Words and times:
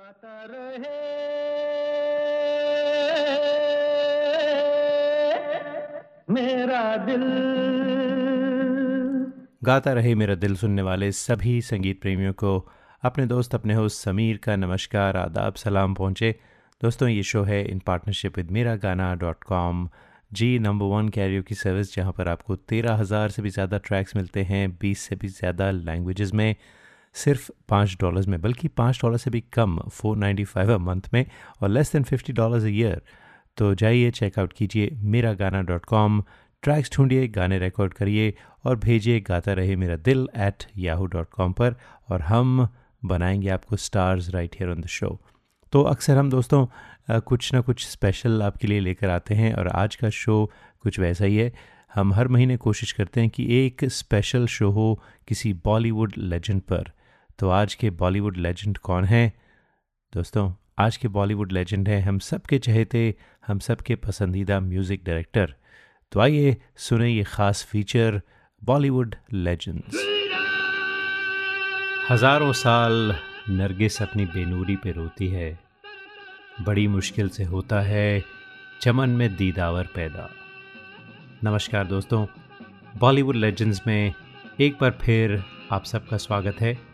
गाता 0.00 0.44
रहे। 0.50 0.98
मेरा 6.30 6.96
दिल। 6.96 7.24
गाता 9.64 9.92
रहे 9.92 10.14
मेरा 10.14 10.34
दिल 10.34 10.56
सुनने 10.56 10.82
वाले 10.82 11.10
सभी 11.12 11.60
संगीत 11.62 12.00
प्रेमियों 12.00 12.32
को। 12.32 12.56
अपने 13.02 13.26
दोस्त 13.26 13.54
अपने 13.54 13.74
होस्ट 13.74 14.04
समीर 14.04 14.36
का 14.36 14.56
नमस्कार, 14.56 15.16
आदाब, 15.16 15.54
सलाम 15.54 15.94
पहुँचे। 15.94 16.34
दोस्तों, 16.80 17.08
ये 17.08 17.22
शो 17.22 17.42
है 17.42 17.64
इन 17.64 17.78
partnership 17.86 18.36
with 18.36 18.50
Mera 18.50 18.76
Gana 18.78 19.14
dot 19.14 19.44
com 19.44 19.88
ji 20.32 20.58
number 20.58 20.86
one 20.86 21.08
कैरियो 21.08 21.42
की 21.42 21.54
सर्विस 21.54 21.94
जहाँ 21.96 22.12
पर 22.12 22.28
आपको 22.28 22.56
तेरह 22.56 22.94
हज़ार 22.94 23.28
से 23.30 23.42
भी 23.42 23.50
ज़्यादा 23.50 23.78
ट्रैक्स 23.78 24.16
मिलते 24.16 24.42
हैं, 24.42 24.70
बीस 24.80 25.00
से 25.00 25.16
भी 25.16 25.28
ज़्यादा 25.28 25.70
लैंग्वेजेस 25.70 26.34
में। 26.34 26.54
सिर्फ़ 27.14 27.50
पाँच 27.68 27.96
डॉलर्स 28.00 28.26
में, 28.26 28.40
बल्कि 28.40 28.68
पाँच 28.68 28.98
डॉलर 29.02 29.16
से 29.16 29.30
भी 29.30 29.40
कम 29.52 29.78
four 29.88 30.16
ninety 30.16 30.44
five 30.44 30.74
a 30.74 30.78
month 30.78 31.08
में, 31.14 31.24
और 31.62 31.68
less 31.68 31.92
than 31.92 32.02
fifty 32.02 32.32
dollars 32.32 32.64
a 32.64 32.68
year 32.68 33.00
तो 33.56 33.74
जाइए 33.74 34.10
चेकआउट 34.10 34.52
कीजिए 34.52 34.90
मेरा 34.94 35.32
गाना 35.34 35.62
डॉट 35.62 35.84
कॉम 35.84 36.22
ट्रैक्स 36.62 36.90
ढूंढिए, 36.92 37.26
गाने 37.28 37.58
रिकॉर्ड 37.58 37.94
करिए, 37.94 38.34
और 38.64 38.76
भेजिए, 38.76 39.20
गाता 39.20 39.52
रहे 39.52 39.76
मेरा 39.76 39.96
दिल 39.98 40.28
एट 40.36 40.64
याहू 40.78 41.06
डॉट 41.06 41.28
कॉम 41.30 41.52
पर, 41.52 41.74
और 42.10 42.22
हम 42.22 42.68
बनाएँगे 43.04 43.48
आपको 43.48 43.76
stars 43.76 44.30
right 44.30 44.56
here 44.60 44.72
on 44.72 44.80
the 44.80 44.86
show 44.88 45.20
तो 45.72 45.82
अक्सर 45.82 46.16
हम 46.16 46.30
दोस्तों 46.30 46.66
कुछ 47.20 47.52
ना 47.54 47.60
कुछ 47.60 47.86
स्पेशल 47.86 48.42
आपके 48.42 48.66
लिए 48.66 48.80
लेकर 48.80 49.10
आते 49.10 49.34
हैं, 49.34 49.52
और 49.54 49.68
आज 49.68 49.96
का 49.96 50.10
शो 50.10 50.50
कुछ 50.82 50.98
वैसा 51.00 51.24
ही 51.24 51.36
है। 51.36 51.52
हम 51.94 52.12
हर 52.14 52.28
महीने 52.28 52.56
कोशिश 52.56 52.92
करते 52.92 53.20
हैं 53.20 53.30
कि 53.30 53.46
एक 53.56 53.84
स्पेशल 53.90 54.46
शो 54.46 54.70
हो 54.70 55.02
किसी 55.28 55.52
बॉलीवुड 55.64 56.12
लेजेंड 56.18 56.60
पर। 56.62 56.90
तो 57.40 57.48
आज 57.48 57.74
के 57.74 57.88
बॉलीवुड 57.90 58.36
लेजेंड 58.36 58.78
कौन 58.78 59.04
हैं? 59.04 59.32
दोस्तों, 60.12 60.52
आज 60.78 60.96
के 60.96 61.08
बॉलीवुड 61.08 61.52
लेजेंड 61.52 61.88
हैं 61.88 62.00
हम 62.02 62.18
सब 62.18 62.42
के 62.42 62.58
चहेते, 62.58 63.14
हम 63.46 63.58
सब 63.58 63.80
के 63.80 63.94
पसंदीदा 63.96 64.58
म्यूज़िक 64.60 65.04
डायरेक्टर। 65.04 65.54
तो 66.12 66.20
आइए 66.20 66.56
सुने 66.76 67.08
ये 67.08 67.22
ख़ास 67.22 67.64
फीचर 67.64 68.20
बॉलीवुड 68.62 69.14
लेजेंड्स। 69.32 69.94
हज़ारों 72.10 72.52
साल 72.52 73.14
नरगिस 73.50 74.00
अपनी 74.02 74.24
बेनूरी 74.26 74.76
पे 74.76 74.92
रोती 74.92 75.28
है। 75.28 75.58
बड़ी 76.62 76.86
मुश्किल 76.88 77.28
से 77.28 77.44
होता 77.44 77.80
है 77.80 78.22
चमन 78.82 79.10
में 79.10 79.36
दीदावर 79.36 79.88
पैदा। 79.94 80.28
नमस्कार 81.44 81.86
दोस्तों, 81.86 82.26
बॉलीवुड 82.98 83.36
लेजेंड्स 83.36 83.80
में 83.86 84.12
एक 84.60 84.78
बार 84.80 84.98
फिर 85.02 85.42
आप 85.72 85.84
सबका 85.84 86.16
स्वागत 86.16 86.60
है। 86.60 86.89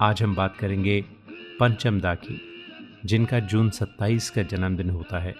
आज 0.00 0.22
हम 0.22 0.34
बात 0.34 0.56
करेंगे 0.56 1.04
पंचमदा 1.60 2.14
की 2.14 2.40
जिनका 3.04 3.40
जून 3.40 3.70
27 3.70 4.30
का 4.30 4.42
जन्मदिन 4.42 4.90
होता 4.90 5.18
है। 5.18 5.34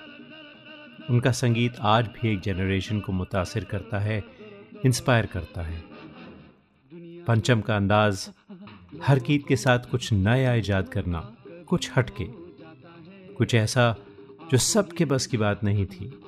उनका 1.10 1.32
संगीत 1.32 1.74
आज 1.80 2.06
भी 2.06 2.32
एक 2.32 2.40
जनरेशन 2.40 3.00
को 3.00 3.12
मुतासर 3.12 3.64
करता 3.64 3.98
है 3.98 4.24
इंस्पायर 4.86 5.26
करता 5.26 5.62
है। 5.62 5.84
पंचम 7.24 7.60
का 7.60 7.76
अंदाज, 7.76 8.30
हर 9.02 9.18
गीत 9.18 9.44
के 9.48 9.56
साथ 9.56 9.78
कुछ 9.78 10.12
नया 10.12 10.54
ईजाद 10.54 10.88
करना, 10.88 11.32
कुछ 11.66 11.90
हटके। 11.96 12.24
कुछ 13.34 13.54
ऐसा 13.54 13.96
जो 14.50 14.58
सबके 14.58 15.04
बस 15.04 15.26
की 15.26 15.36
बात 15.36 15.64
नहीं 15.64 15.86
थी। 15.86 16.20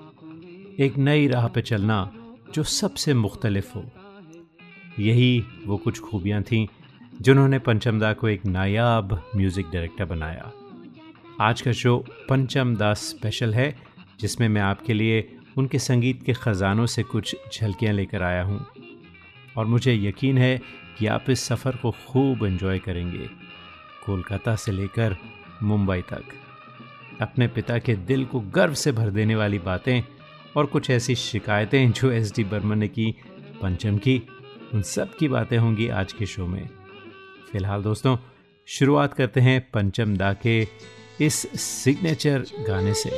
एक 0.79 0.97
नई 0.97 1.29
राह 1.29 1.49
पे 1.49 1.63
चलना 1.63 2.13
जो 2.55 2.63
सबसे 2.63 3.15
मुख्तलिफ़ 3.15 3.75
हो। 3.75 3.91
यही 4.99 5.45
वो 5.67 5.77
कुछ 5.77 6.01
खूबियाँ 6.01 6.43
थीं 6.43 6.67
जिन्होंने 7.23 7.59
पंचम 7.59 7.99
दा 8.01 8.13
को 8.13 8.29
एक 8.29 8.45
नायाब 8.47 9.13
म्यूज़िक 9.37 9.67
डायरेक्टर 9.67 10.05
बनाया। 10.05 10.51
आज 11.41 11.61
का 11.61 11.73
शो 11.73 11.97
पंचम 12.29 12.75
दास 12.77 12.99
स्पेशल 13.01 13.55
है, 13.55 13.75
जिसमें 14.21 14.49
मैं 14.49 14.63
आपके 14.63 14.95
लिए 14.95 15.29
उनके 15.59 15.79
संगीत 15.79 16.23
के 16.23 16.33
ख़जानों 16.33 16.87
से 16.87 17.03
कुछ 17.03 17.35
झलकियाँ 17.53 17.93
लेकर 17.95 18.23
आया 18.23 18.43
हूँ। 18.43 18.67
और 19.57 19.67
मुझे 19.67 19.95
यकीन 19.95 20.39
है 20.39 20.61
कि 20.99 21.07
आप 21.07 21.31
इस 21.31 21.45
सफ़र 21.45 21.77
को 21.77 21.91
खूब 21.91 22.45
एंजॉय 22.45 22.79
करेंगे, 22.79 23.29
कोलकाता 24.07 24.57
से 24.57 24.73
लेकर 24.73 25.17
मुंबई 25.63 26.01
तक। 26.03 26.25
अपने 27.21 27.49
पिता 27.49 27.79
के 27.79 27.95
दिल 27.97 28.25
को 28.25 28.41
गर्व 28.55 28.75
से 28.75 28.93
भर 28.93 29.11
देने 29.11 29.37
वाली 29.37 29.59
बातें 29.59 30.03
और 30.57 30.67
कुछ 30.67 30.91
ऐसी 30.91 31.15
शिकायतें 31.15 31.93
जो 31.93 32.11
एस 32.13 32.35
डी 32.37 32.45
बर्मन 32.45 32.79
ने 32.79 32.89
की, 32.89 33.15
पंचम 33.63 33.99
की, 33.99 34.23
उन 34.75 34.83
सब 34.85 35.17
की 35.17 35.29
बातें 35.29 35.59
होंगी 35.59 35.89
आज 35.89 36.13
के 36.13 36.27
शो 36.27 36.47
में। 36.47 36.69
फ़िलहाल 37.53 37.83
दोस्तों 37.83 38.17
शुरुआत 38.67 39.15
करते 39.15 39.41
हैं 39.41 39.61
पंचम 39.75 40.17
दा 40.17 40.33
के 40.33 40.69
इस 41.21 41.35
सिग्नेचर 41.61 42.47
गाने 42.69 42.95
से। 42.95 43.11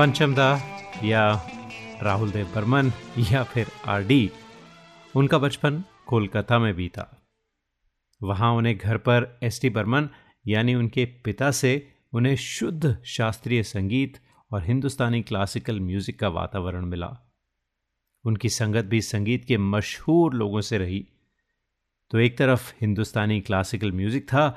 पंचमदा 0.00 0.60
या 1.04 1.22
राहुल 2.02 2.30
देव 2.30 2.46
बर्मन 2.54 2.90
या 3.32 3.42
फिर 3.44 3.66
आरडी, 3.86 4.30
उनका 5.14 5.38
बचपन 5.38 5.84
कोलकाता 6.06 6.58
में 6.58 6.76
बीता। 6.76 7.26
वहाँ 8.22 8.52
उन्हें 8.52 8.78
घर 8.78 8.96
पर 8.96 9.38
एस 9.42 9.60
टी 9.60 9.70
बर्मन 9.70 10.08
यानी 10.46 10.74
उनके 10.74 11.04
पिता 11.04 11.50
से 11.50 11.92
उन्हें 12.12 12.36
शुद्ध 12.36 12.96
शास्त्रीय 13.06 13.62
संगीत 13.62 14.18
और 14.52 14.64
हिंदुस्तानी 14.64 15.22
क्लासिकल 15.22 15.80
म्यूज़िक 15.80 16.20
का 16.20 16.28
वातावरण 16.28 16.84
मिला। 16.84 17.16
उनकी 18.24 18.48
संगत 18.48 18.84
भी 18.84 19.00
संगीत 19.00 19.44
के 19.44 19.58
मशहूर 19.58 20.34
लोगों 20.34 20.60
से 20.60 20.78
रही। 20.78 21.06
तो 22.10 22.18
एक 22.18 22.38
तरफ़ 22.38 22.74
हिंदुस्तानी 22.80 23.40
क्लासिकल 23.40 23.92
म्यूज़िक 23.92 24.28
था 24.28 24.48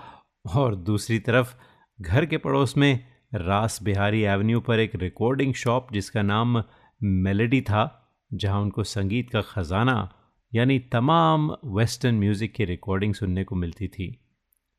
और 0.56 0.75
दूसरी 0.75 1.19
तरफ़ 1.19 1.56
घर 2.01 2.25
के 2.25 2.38
पड़ोस 2.38 2.78
में 2.78 3.12
रास 3.33 3.80
बिहारी 3.83 4.21
एवेन्यू 4.21 4.59
पर 4.59 4.80
एक 4.80 4.95
रिकॉर्डिंग 4.95 5.53
शॉप 5.53 5.88
जिसका 5.94 6.21
नाम 6.21 6.63
मेलेडी 7.01 7.62
था, 7.62 8.09
जहाँ 8.33 8.62
उनको 8.62 8.83
संगीत 8.83 9.30
का 9.30 9.41
ख़जाना, 9.41 10.13
यानी 10.56 10.80
तमाम 10.80 11.50
वेस्टर्न 11.65 12.15
म्यूज़िक 12.15 12.53
की 12.53 12.65
रिकॉर्डिंग 12.65 13.13
सुनने 13.13 13.44
को 13.44 13.56
मिलती 13.56 13.88
थी। 13.88 14.07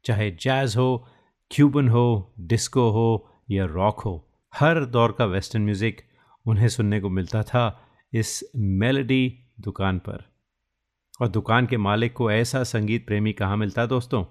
चाहे 0.05 0.31
जैज़ 0.31 0.77
हो 0.79 1.07
क्यूबन 1.51 1.89
हो 1.89 2.35
डिस्को 2.41 2.91
हो 2.91 3.31
या 3.51 3.65
रॉक 3.65 4.01
हो, 4.01 4.29
हर 4.53 4.85
दौर 4.85 5.13
का 5.13 5.25
वेस्टर्न 5.25 5.63
म्यूज़िक 5.63 6.03
उन्हें 6.47 6.69
सुनने 6.69 7.01
को 7.01 7.09
मिलता 7.09 7.43
था 7.43 7.67
इस 8.13 8.43
मेलेडी 8.57 9.39
दुकान 9.61 9.99
पर। 9.99 10.25
और 11.21 11.29
दुकान 11.29 11.67
के 11.67 11.77
मालिक 11.77 12.13
को 12.13 12.31
ऐसा 12.31 12.63
संगीत 12.65 13.07
प्रेमी 13.07 13.33
कहाँ 13.33 13.57
मिलता 13.57 13.87
दोस्तों? 13.87 14.25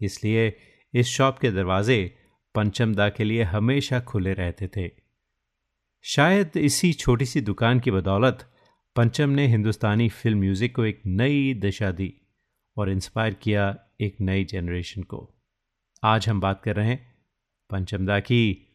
इसलिए 0.00 0.56
इस 0.94 1.06
शॉप 1.06 1.38
के 1.38 1.50
दरवाजे 1.50 2.16
पंचमदा 2.54 3.08
के 3.08 3.24
लिए 3.24 3.42
हमेशा 3.42 4.00
खुले 4.00 4.32
रहते 4.32 4.68
थे। 4.76 4.90
शायद 6.04 6.56
इसी 6.56 6.92
छोटी 6.92 7.24
सी 7.24 7.40
दुकान 7.40 7.80
की 7.80 7.90
बदौलत 7.90 8.46
पंचम 8.96 9.30
ने 9.30 9.46
हिंदुस्तानी 9.46 10.08
फ़िल्म 10.08 10.38
म्यूज़िक 10.38 10.74
को 10.76 10.84
एक 10.84 11.02
नई 11.06 11.54
दिशा 11.54 11.90
दी 11.90 12.14
और 12.76 12.90
इंस्पायर 12.90 13.34
किया 13.34 13.76
एक 14.00 14.16
नई 14.20 14.44
जनरेशन 14.44 15.02
को। 15.02 15.34
आज 16.04 16.28
हम 16.28 16.40
बात 16.40 16.62
कर 16.62 16.76
रहे 16.76 16.86
हैं 16.86 17.14
पंचमदा 17.70 18.20
की 18.20 18.66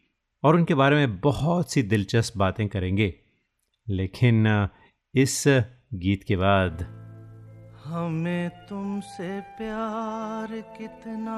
और 0.43 0.55
उनके 0.55 0.73
बारे 0.73 0.95
में 0.95 1.19
बहुत 1.19 1.71
सी 1.71 1.83
दिलचस्प 1.83 2.37
बातें 2.37 2.67
करेंगे। 2.67 3.13
लेकिन 3.87 4.69
इस 5.15 5.43
गीत 5.93 6.23
के 6.23 6.35
बाद 6.35 6.81
हमें 7.85 8.49
तुमसे 8.49 9.41
प्यार 9.41 10.61
कितना 10.77 11.37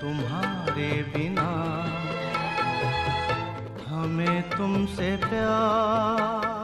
तुम्हारे 0.00 0.90
बिना। 1.14 1.48
हमें 3.88 4.42
तुमसे 4.50 5.16
प्यार 5.16 6.57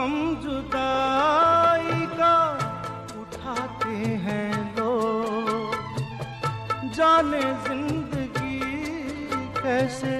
गम 0.00 0.12
जुदाई 0.42 1.96
का 2.10 2.36
उठाते 3.20 3.96
हैं 4.26 4.52
लोग। 4.76 5.74
जाने 6.96 7.40
ज़िंदगी 7.66 8.60
कैसे 9.58 10.12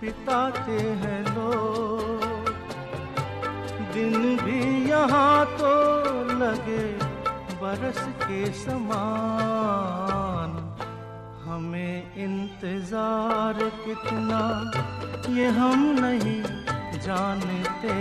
बिताते 0.00 0.80
हैं 1.02 1.20
लोग। 1.28 2.50
दिन 3.94 4.36
भी 4.42 4.60
यहाँ 4.90 5.44
तो 5.56 5.72
लगे 6.42 6.84
बरस 7.62 8.02
के 8.24 8.44
समान। 8.60 10.50
हमें 11.46 12.14
इंतज़ार 12.26 13.62
कितना, 13.86 14.42
ये 15.30 15.48
हम 15.62 15.88
नहीं 16.00 16.42
जानते। 17.00 17.96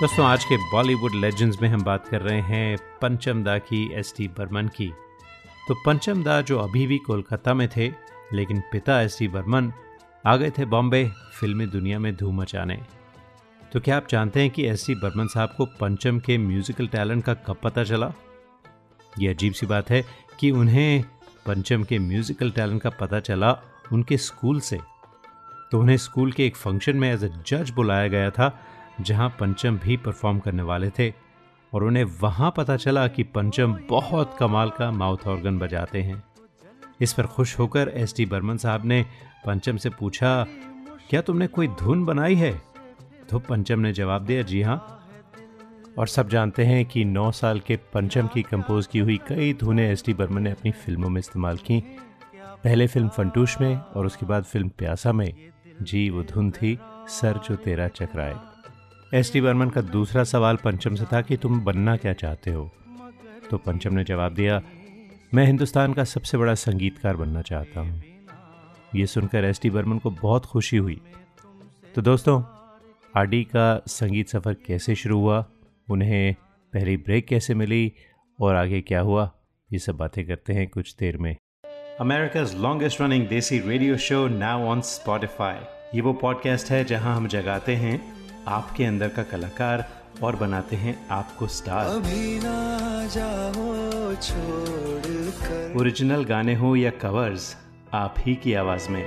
दोस्तों, 0.00 0.26
आज 0.26 0.44
के 0.44 0.56
बॉलीवुड 0.56 1.14
लेजेंड्स 1.14 1.62
में 1.62 1.68
हम 1.68 1.82
बात 1.82 2.08
कर 2.08 2.20
रहे 2.20 2.40
हैं 2.40 2.76
पंचम 3.02 3.44
दा 3.44 3.58
की 3.58 3.94
एस 3.94 4.14
टी 4.16 4.28
बर्मन 4.28 4.68
की। 4.68 4.92
तो 5.68 5.74
पंचम 5.86 6.22
दा 6.22 6.40
जो 6.40 6.58
अभी 6.58 6.86
भी 6.86 6.98
कोलकाता 6.98 7.54
में 7.54 7.68
थे, 7.76 7.88
लेकिन 8.32 8.60
पिता 8.60 9.00
एस 9.00 9.18
टी 9.18 9.28
बर्मन 9.28 9.72
आ 10.26 10.36
गए 10.36 10.50
थे 10.50 10.64
बॉम्बे, 10.64 11.10
फिल्मी 11.40 11.66
दुनिया 11.66 11.98
में 11.98 12.16
धूम 12.16 12.40
मचाने। 12.40 12.97
तो 13.72 13.80
क्या 13.80 13.96
आप 13.96 14.06
जानते 14.08 14.40
हैं 14.40 14.50
कि 14.50 14.64
एस 14.66 14.86
टी 14.86 14.94
बर्मन 14.94 15.26
साहब 15.26 15.54
को 15.56 15.64
पंचम 15.80 16.18
के 16.18 16.36
म्यूजिकल 16.38 16.86
टैलेंट 16.86 17.24
का 17.24 17.32
कब 17.34 17.56
पता 17.62 17.82
चला? 17.84 18.12
ये 19.18 19.28
अजीब 19.28 19.52
सी 19.52 19.66
बात 19.66 19.90
है 19.90 20.02
कि 20.40 20.50
उन्हें 20.50 21.04
पंचम 21.46 21.82
के 21.82 21.98
म्यूजिकल 21.98 22.50
टैलेंट 22.50 22.80
का 22.82 22.90
पता 22.90 23.20
चला 23.20 23.50
उनके 23.92 24.16
स्कूल 24.16 24.60
से। 24.60 24.78
तो 25.72 25.80
उन्हें 25.80 25.96
स्कूल 25.96 26.32
के 26.32 26.46
एक 26.46 26.56
फ़ंक्शन 26.56 26.96
में 26.96 27.12
एज 27.12 27.24
ए 27.24 27.30
जज 27.46 27.70
बुलाया 27.70 28.08
गया 28.08 28.30
था, 28.30 28.58
जहाँ 29.00 29.28
पंचम 29.40 29.78
भी 29.78 29.96
परफॉर्म 29.96 30.38
करने 30.38 30.62
वाले 30.62 30.90
थे। 30.90 31.12
और 31.72 31.84
उन्हें 31.84 32.04
वहाँ 32.20 32.52
पता 32.56 32.76
चला 32.76 33.06
कि 33.08 33.22
पंचम 33.22 33.76
बहुत 33.90 34.36
कमाल 34.38 34.70
का 34.70 34.90
माउथ 34.90 35.26
ऑर्गन 35.26 35.58
बजाते 35.58 36.02
हैं। 36.02 36.22
इस 37.00 37.12
पर 37.12 37.26
खुश 37.26 37.58
होकर 37.58 37.92
एस 37.94 38.14
टी 38.16 38.26
बर्मन 38.26 38.56
साहब 38.56 38.84
ने 38.84 39.04
पंचम 39.46 39.76
से 39.76 39.90
पूछा, 39.90 40.46
क्या 41.10 41.20
तुमने 41.20 41.46
कोई 41.46 41.68
धुन 41.68 42.04
बनाई 42.04 42.34
है? 42.34 42.67
तो 43.30 43.38
पंचम 43.38 43.80
ने 43.80 43.92
जवाब 43.92 44.24
दिया, 44.24 44.42
जी 44.42 44.62
हाँ। 44.62 44.94
और 45.98 46.08
सब 46.08 46.28
जानते 46.28 46.64
हैं 46.64 46.84
कि 46.84 47.04
नौ 47.04 47.30
साल 47.32 47.60
के 47.60 47.76
पंचम 47.76 48.26
की 48.26 48.42
कंपोज 48.42 48.86
की 48.86 48.98
हुई 48.98 49.16
कई 49.16 49.52
धुनें 49.54 49.90
एस 49.90 50.04
टी 50.04 50.14
बर्मन 50.14 50.42
ने 50.42 50.50
अपनी 50.50 50.70
फ़िल्मों 50.70 51.08
में 51.08 51.18
इस्तेमाल 51.18 51.56
की। 51.56 51.82
पहले 52.64 52.86
फ़िल्म 52.86 53.08
फंटूश 53.08 53.60
में 53.60 53.76
और 53.76 54.06
उसके 54.06 54.26
बाद 54.26 54.44
फ़िल्म 54.44 54.68
प्यासा 54.68 55.12
में। 55.12 55.34
जी, 55.82 56.10
वो 56.10 56.22
धुन 56.22 56.50
थी, 56.50 56.78
सर 57.08 57.38
जो 57.38 57.56
तेरा 57.56 57.88
चकराए। 57.88 58.36
एस 59.14 59.32
टी 59.32 59.40
बर्मन 59.40 59.70
का 59.70 59.80
दूसरा 59.80 60.24
सवाल 60.24 60.56
पंचम 60.56 60.94
से 60.94 61.04
था 61.04 61.20
कि 61.20 61.36
तुम 61.36 61.60
बनना 61.60 61.96
क्या 61.96 62.12
चाहते 62.12 62.50
हो? 62.50 62.70
तो 63.50 63.58
पंचम 63.58 63.94
ने 63.94 64.04
जवाब 64.04 64.34
दिया, 64.34 64.62
मैं 65.34 65.46
हिंदुस्तान 65.46 65.92
का 65.92 66.04
सबसे 66.04 66.38
बड़ा 66.38 66.54
संगीतकार 66.54 67.16
बनना 67.16 67.42
चाहता 67.42 67.80
हूँ। 67.80 68.02
ये 68.94 69.06
सुनकर 69.06 69.44
एस 69.44 69.60
टी 69.60 69.70
बर्मन 69.70 69.98
को 69.98 70.10
बहुत 70.10 70.46
खुशी 70.46 70.76
हुई। 70.76 71.00
तो 71.94 72.02
दोस्तों 72.02 72.42
आडी 73.16 73.44
का 73.44 73.82
संगीत 73.86 74.28
सफ़र 74.28 74.54
कैसे 74.54 74.94
शुरू 74.94 75.20
हुआ 75.20 75.46
उन्हें 75.90 76.34
पहली 76.72 76.96
ब्रेक 76.96 77.26
कैसे 77.26 77.54
मिली 77.54 77.92
और 78.40 78.54
आगे 78.54 78.80
क्या 78.80 79.00
हुआ 79.00 79.32
ये 79.72 79.78
सब 79.78 79.96
बातें 79.96 80.26
करते 80.26 80.52
हैं 80.52 80.68
कुछ 80.68 80.96
देर 81.00 81.16
में। 81.16 81.36
America's 82.00 82.54
longest 82.54 83.00
running 83.00 83.28
desi 83.28 83.58
radio 83.58 83.96
show 83.96 84.28
now 84.28 84.62
on 84.62 84.80
Spotify 84.80 85.56
ये 85.94 86.00
वो 86.00 86.12
पॉडकास्ट 86.12 86.70
है 86.70 86.84
जहाँ 86.84 87.16
हम 87.16 87.28
जगाते 87.28 87.76
हैं 87.76 88.12
आपके 88.48 88.84
अंदर 88.84 89.08
का 89.08 89.22
कलाकार 89.22 90.02
और 90.22 90.36
बनाते 90.36 90.76
हैं 90.76 91.08
आपको 91.08 91.46
स्टार 91.46 91.86
अभी 91.86 92.38
ना 92.38 93.06
जाओ 93.06 94.14
छोड़ 94.14 95.80
ओरिजिनल 95.80 96.24
गाने 96.24 96.54
हो 96.54 96.76
या 96.76 96.90
कवर्स 96.90 97.56
आप 97.92 98.14
ही 98.18 98.34
की 98.34 98.54
आवाज़ 98.54 98.88
में। 98.90 99.04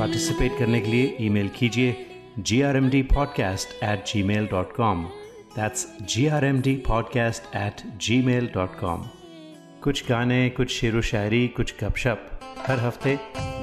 पार्टिसिपेट 0.00 0.58
करने 0.58 0.80
के 0.80 0.90
लिए 0.90 1.16
ईमेल 1.20 1.48
कीजिए 1.48 2.06
G 2.38 2.62
R 2.62 2.76
M 2.76 2.90
D 2.90 3.02
podcast 3.02 3.84
at 3.84 4.04
Gmail 4.22 4.46
dot 4.46 4.72
com 4.72 5.04
that's 5.56 5.98
G 6.02 6.26
R 6.26 6.44
M 6.44 6.60
D 6.60 6.74
podcast 6.76 7.56
at 7.56 7.98
Gmail 8.22 8.46
dot 8.54 8.78
com 8.80 9.02
कुछ 9.82 10.08
गाने, 10.08 10.50
कुछ 10.50 10.70
शेर 10.70 11.00
शायरी, 11.00 11.48
कुछ 11.48 11.74
गपशप। 11.84 12.40
हर 12.66 12.78
हफ़्ते 12.78 13.18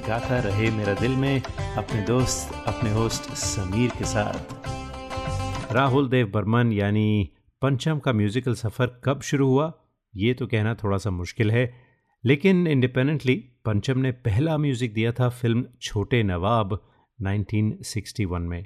गाता 0.07 0.39
रहे 0.39 0.71
मेरा 0.71 0.93
दिल 0.93 1.11
में 1.11 1.41
अपने 1.77 2.01
दोस्त, 2.01 2.63
अपने 2.67 2.91
होस्ट 2.91 3.23
समीर 3.23 3.89
के 3.89 4.05
साथ। 4.05 5.73
राहुल 5.73 6.09
देव 6.09 6.27
बर्मन 6.27 6.71
यानी 6.71 7.29
पंचम 7.61 7.99
का 7.99 8.13
म्यूज़िकल 8.13 8.53
सफ़र 8.53 9.01
कब 9.05 9.21
शुरू 9.21 9.47
हुआ? 9.47 9.73
ये 10.15 10.33
तो 10.33 10.47
कहना 10.47 10.75
थोड़ा 10.75 10.97
सा 10.97 11.09
मुश्किल 11.09 11.51
है। 11.51 11.81
लेकिन 12.25 12.67
इंडिपेंडेंटली 12.67 13.45
पंचम 13.67 13.99
ने 13.99 14.11
पहला 14.11 14.57
म्यूज़िक 14.57 14.93
दिया 14.93 15.11
था 15.11 15.29
फ़िल्म 15.29 15.65
छोटे 15.81 16.23
नवाब 16.23 16.87
1961 17.21 18.39
में। 18.39 18.65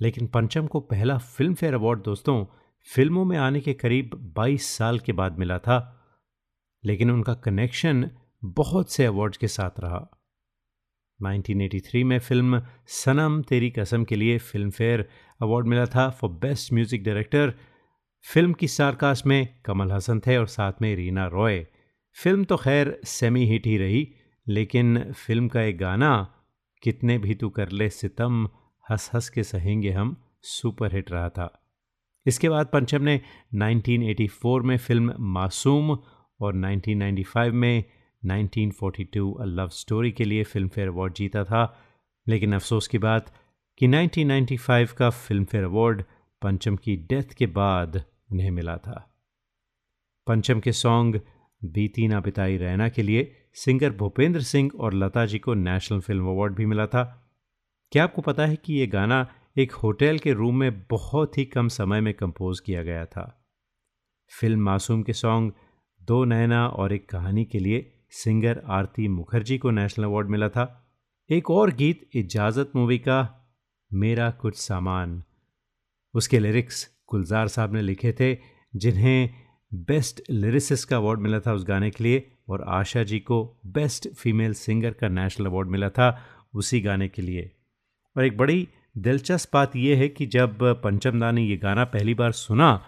लेकिन 0.00 0.26
पंचम 0.26 0.66
को 0.66 0.80
पहला 0.80 1.18
फ़िल्म 1.18 1.54
फेयर 1.54 1.74
अवार्ड, 1.74 2.02
दोस्तों, 2.02 2.46
फ़िल्मों 2.94 3.24
में 3.24 3.38
आने 3.38 3.60
के 3.60 3.74
करीब 3.74 4.10
22 4.36 4.76
साल 4.76 4.98
के 4.98 5.12
बाद 5.12 5.38
मिला 5.38 5.58
था, 5.58 6.04
लेकिन 6.84 7.10
उनका 7.10 7.34
कनेक्शन 7.34 8.10
बहुत 8.44 8.92
से 8.92 9.04
अवार्ड्स 9.04 9.38
के 9.38 9.48
साथ 9.48 9.80
रहा। 9.80 10.10
1983 11.22 12.04
में 12.04 12.18
फ़िल्म 12.18 12.62
सनम 12.86 13.42
तेरी 13.42 13.70
कसम 13.70 14.04
के 14.04 14.16
लिए 14.16 14.38
फ़िल्म 14.38 14.70
फेयर 14.70 15.08
अवार्ड 15.42 15.66
मिला 15.66 15.86
था 15.86 16.10
for 16.10 16.30
best 16.30 16.72
music 16.72 17.04
director. 17.04 17.54
Film 18.22 18.52
की 18.52 18.68
स्टारकास्ट 18.68 19.26
में 19.26 19.60
कमल 19.64 19.92
हसन 19.92 20.20
थे 20.20 20.36
और 20.36 20.46
साथ 20.46 20.72
में 20.82 20.96
रीना 20.96 21.26
रॉय। 21.26 21.66
फ़िल्म 22.14 22.44
तो 22.44 22.56
खैर 22.56 23.00
सेमी 23.04 23.46
हिट 23.46 23.66
ही 23.66 23.78
रही, 23.78 24.14
लेकिन 24.48 25.12
फ़िल्म 25.12 25.48
का 25.48 25.62
एक 25.62 25.78
गाना, 25.78 26.34
कितने 26.82 27.18
भी 27.18 27.34
तू 27.34 27.48
कर 27.48 27.68
ले 27.68 27.90
सितम 27.90 28.48
हंस 28.90 29.10
हंस 29.14 29.28
के 29.28 29.42
सहेंगे 29.42 29.90
हम 29.90 30.16
सुपर 30.42 30.94
हिट 30.94 31.10
रहा 31.10 31.28
था। 31.28 31.68
इसके 32.26 32.48
बाद 32.48 32.66
पंचम 32.66 33.02
ने 33.02 33.20
1984 33.54 34.62
में 34.62 34.76
फ़िल्म 34.78 35.14
मासूम 35.20 35.90
और 36.40 36.54
1995 36.56 37.50
में 37.50 37.84
1942 38.26 39.40
अ 39.40 39.44
लव 39.44 39.68
स्टोरी 39.68 40.12
के 40.12 40.24
लिए 40.24 40.44
फ़िल्म 40.44 40.68
फेयर 40.68 40.88
अवार्ड 40.88 41.14
जीता 41.14 41.44
था। 41.44 41.78
लेकिन 42.28 42.54
अफसोस 42.54 42.88
की 42.88 42.98
बात 42.98 43.32
कि 43.78 43.88
1995 43.88 44.92
का 44.92 45.10
फ़िल्म 45.10 45.44
फेयर 45.44 45.64
अवार्ड 45.64 46.02
पंचम 46.42 46.76
की 46.76 46.96
डेथ 46.96 47.34
के 47.34 47.46
बाद 47.46 48.04
उन्हें 48.32 48.50
मिला 48.50 48.76
था। 48.76 49.14
पंचम 50.26 50.60
के 50.60 50.72
सॉन्ग 50.72 51.20
बीती 51.64 52.08
ना 52.08 52.20
बिताई 52.20 52.56
रैना 52.56 52.88
के 52.88 53.02
लिए 53.02 53.36
सिंगर 53.54 53.90
भूपेंद्र 53.90 54.40
सिंह 54.40 54.70
और 54.80 54.94
लता 54.94 55.26
जी 55.26 55.38
को 55.38 55.54
नेशनल 55.54 56.00
फ़िल्म 56.00 56.26
अवार्ड 56.26 56.54
भी 56.54 56.66
मिला 56.66 56.86
था। 56.86 57.32
क्या 57.92 58.04
आपको 58.04 58.22
पता 58.22 58.46
है 58.46 58.56
कि 58.56 58.74
ये 58.74 58.86
गाना 58.86 59.32
एक 59.58 59.72
होटल 59.72 60.18
के 60.18 60.32
रूम 60.32 60.56
में 60.56 60.82
बहुत 60.82 61.38
ही 61.38 61.44
कम 61.44 61.68
समय 61.68 62.00
में 62.00 62.14
कंपोज 62.14 62.60
किया 62.60 62.82
गया 62.82 63.06
था? 63.06 63.46
फ़िल्म 64.40 64.60
मासूम 64.60 65.02
के 65.02 65.12
सॉन्ग, 65.12 65.52
दो 66.02 66.24
नैना 66.24 66.68
और 66.68 66.92
एक 66.92 67.08
कहानी 67.08 67.44
के 67.44 67.58
लिए 67.58 67.92
सिंगर 68.10 68.62
आरती 68.66 69.08
मुखर्जी 69.08 69.58
को 69.58 69.70
नेशनल 69.70 70.04
अवार्ड 70.04 70.28
मिला 70.28 70.48
था। 70.48 70.94
एक 71.30 71.50
और 71.50 71.74
गीत, 71.74 72.10
इजाज़त 72.14 72.72
मूवी 72.76 72.98
का, 72.98 73.48
मेरा 73.92 74.30
कुछ 74.30 74.56
सामान। 74.56 75.22
उसके 76.14 76.38
लिरिक्स 76.38 76.90
गुलजार 77.10 77.48
साहब 77.48 77.72
ने 77.72 77.82
लिखे 77.82 78.12
थे, 78.12 78.38
जिन्हें 78.76 79.41
बेस्ट 79.72 80.20
लिरिसिस 80.30 80.84
का 80.84 80.96
अवार्ड 80.96 81.20
मिला 81.20 81.38
था 81.40 81.52
उस 81.52 81.64
गाने 81.64 81.90
के 81.90 82.04
लिए 82.04 82.30
और 82.48 82.64
आशा 82.68 83.02
जी 83.02 83.18
को 83.18 83.60
बेस्ट 83.66 84.08
फीमेल 84.08 84.54
सिंगर 84.54 84.90
का 84.90 85.08
नेशनल 85.08 85.46
अवार्ड 85.46 85.68
मिला 85.68 85.88
था 85.88 86.18
उसी 86.54 86.80
गाने 86.80 87.08
के 87.08 87.22
लिए। 87.22 87.50
और 88.16 88.24
एक 88.24 88.36
बड़ी 88.36 88.68
दिलचस्प 88.98 89.50
बात 89.54 89.76
यह 89.76 89.98
है 89.98 90.08
कि 90.08 90.26
जब 90.26 90.58
पंचम 90.84 91.20
दा 91.20 91.30
ने 91.30 91.42
ये 91.42 91.56
गाना 91.56 91.84
पहली 91.84 92.14
बार 92.14 92.32
सुना 92.32 92.86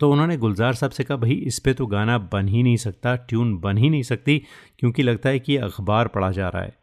तो 0.00 0.10
उन्होंने 0.12 0.36
गुलजार 0.36 0.74
साहब 0.74 0.92
से 0.92 1.04
कहा, 1.04 1.16
भाई, 1.16 1.32
इस 1.32 1.58
पर 1.58 1.72
तो 1.72 1.86
गाना 1.86 2.18
बन 2.18 2.48
ही 2.48 2.62
नहीं 2.62 2.76
सकता, 2.76 3.16
ट्यून 3.16 3.56
बन 3.58 3.78
ही 3.78 3.90
नहीं 3.90 4.02
सकती, 4.02 4.38
क्योंकि 4.78 5.02
लगता 5.02 5.28
है 5.28 5.38
कि 5.38 5.56
अखबार 5.56 6.08
पढ़ा 6.08 6.30
जा 6.30 6.48
रहा 6.48 6.62
है। 6.62 6.76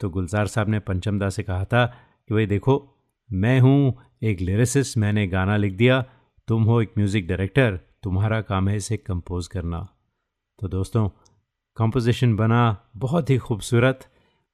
तो 0.00 0.10
गुलजार 0.10 0.46
साहब 0.46 0.68
ने 0.68 0.78
पंचम 0.78 1.18
दा 1.18 1.28
से 1.28 1.42
कहा 1.42 1.64
था 1.64 1.84
कि, 2.28 2.34
भाई, 2.34 2.46
देखो, 2.46 2.96
मैं 3.32 3.60
हूँ 3.60 3.94
एक 4.22 4.40
लिरिसिस्ट, 4.40 4.98
मैंने 4.98 5.26
गाना 5.26 5.56
लिख 5.56 5.72
दिया, 5.72 6.04
तुम 6.48 6.62
हो 6.62 6.80
एक 6.82 6.92
म्यूज़िक 6.98 7.28
डायरेक्टर 7.28 7.80
तुम्हारा 8.02 8.40
काम 8.40 8.68
है 8.68 8.76
इसे 8.76 8.96
कंपोज 8.96 9.46
करना। 9.46 9.88
तो 10.58 10.68
दोस्तों 10.68 11.08
कंपोजिशन 11.76 12.36
बना 12.36 12.90
बहुत 12.96 13.30
ही 13.30 13.38
खूबसूरत 13.38 14.00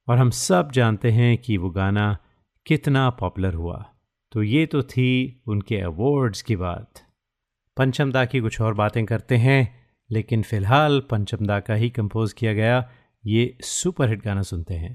और 0.07 0.17
हम 0.17 0.29
सब 0.29 0.71
जानते 0.71 1.11
हैं 1.11 1.37
कि 1.37 1.57
वो 1.57 1.69
गाना 1.69 2.17
कितना 2.65 3.09
पॉपुलर 3.09 3.53
हुआ। 3.53 3.85
तो 4.31 4.43
ये 4.43 4.65
तो 4.65 4.83
थी 4.83 5.41
उनके 5.47 5.77
अवार्ड्स 5.77 6.41
की 6.41 6.55
बात। 6.55 6.93
पंचमदा 7.77 8.25
की 8.25 8.39
कुछ 8.39 8.61
और 8.61 8.73
बातें 8.73 9.05
करते 9.05 9.37
हैं, 9.37 9.87
लेकिन 10.11 10.43
फ़िलहाल 10.43 10.99
पंचमदा 10.99 11.59
का 11.59 11.73
ही 11.73 11.89
कंपोज 11.89 12.33
किया 12.33 12.53
गया। 12.53 12.89
ये 13.25 13.57
सुपर 13.61 14.09
हिट 14.09 14.23
गाना 14.23 14.41
सुनते 14.41 14.73
हैं। 14.73 14.93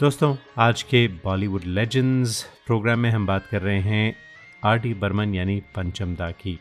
दोस्तों, 0.00 0.36
आज 0.58 0.82
के 0.82 1.08
बॉलीवुड 1.08 1.64
लेजेंड्स 1.64 2.42
प्रोग्राम 2.66 2.98
में 2.98 3.10
हम 3.10 3.26
बात 3.26 3.46
कर 3.46 3.62
रहे 3.62 3.78
हैं 3.80 4.16
आर 4.64 4.78
डी 4.78 4.94
बर्मन 4.94 5.34
यानी 5.34 5.62
पंचम 5.76 6.14
दा 6.14 6.30
की। 6.30 6.58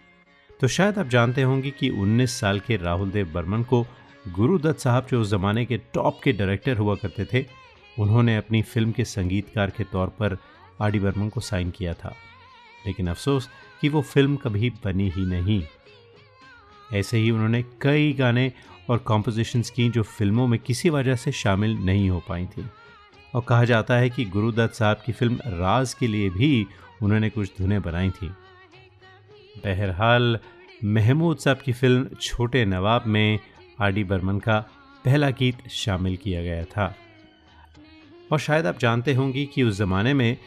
तो 0.60 0.67
शायद 0.67 1.00
आप 1.00 1.08
जानते 1.08 1.41
होंगे 1.41 1.72
कि 1.72 1.89
19 1.89 2.39
साल 2.39 2.60
के 2.60 2.77
राहुल 2.77 3.12
देव 3.12 3.32
बर्मन 3.34 3.63
को 3.63 3.86
गुरुदत्त 4.32 4.79
साहब 4.79 5.08
जो 5.12 5.22
उस 5.22 5.29
ज़माने 5.29 5.65
के 5.65 5.77
टॉप 5.77 6.22
के 6.24 6.34
डायरेक्टर 6.34 6.77
हुआ 6.77 6.96
करते 6.96 7.25
थे, 7.25 7.46
उन्होंने 8.00 8.38
अपनी 8.38 8.62
फ़िल्म 8.62 8.91
के 8.91 9.05
संगीतकार 9.05 9.70
के 9.70 9.84
तौर 9.84 10.08
पर 10.08 10.38
आर 10.82 10.91
डी 10.91 11.00
बर्मन 11.00 11.29
को 11.29 11.39
साइन 11.39 11.70
किया 11.70 11.94
था। 11.94 12.15
लेकिन 12.86 13.08
अफसोस 13.08 13.50
कि 13.82 13.89
वो 13.89 14.01
फ़िल्म 14.01 14.36
कभी 14.36 14.70
बनी 14.70 15.10
ही 15.10 15.25
नहीं। 15.25 15.63
ऐसे 16.94 17.18
ही 17.18 17.32
उन्होंने 17.32 17.63
कई 17.82 18.13
गाने 18.13 18.51
और 18.89 18.98
कॉम्पोजिशंस 18.98 19.70
की 19.70 19.89
जो 19.89 20.04
फ़िल्मों 20.04 20.48
में 20.48 20.60
किसी 20.60 20.89
वजह 20.89 21.15
से 21.15 21.32
शामिल 21.32 21.77
नहीं 21.77 22.10
हो 22.10 22.24
पाई 22.30 22.46
थी। 22.46 22.65
और 23.36 23.42
कहा 23.42 23.65
जाता 23.65 23.96
है 23.96 24.10
कि 24.10 24.25
गुरुदत्त 24.25 24.74
साहब 24.74 25.01
की 25.06 25.12
फ़िल्म 25.12 25.36
राज 25.36 25.94
के 25.94 26.08
लिए 26.08 26.30
भी 26.30 26.68
उन्होंने 27.04 27.30
कुछ 27.30 27.51
धुनें 27.58 27.82
बनाई 27.82 28.10
थी। 28.10 28.27
बहरहाल, 29.65 30.39
महमूद 30.84 31.38
साहब 31.38 31.58
की 31.58 31.74
फ़िल्म 31.74 32.10
छोटे 32.22 32.65
नवाब 32.65 33.04
में 33.08 33.39
आर 33.82 33.92
डी 33.92 34.04
बर्मन 34.04 34.39
का 34.39 34.60
पहला 35.06 35.30
गीत 35.30 35.68
शामिल 35.70 36.18
किया 36.18 36.42
गया 36.42 36.63
था। 36.65 36.96
और 38.32 38.39
शायद 38.39 38.68
आप 38.68 38.80
जानते 38.80 39.13
होंगे 39.13 39.46
कि 39.46 39.63
उस 39.63 39.75
ज़माने 39.75 40.13
में 40.13 40.38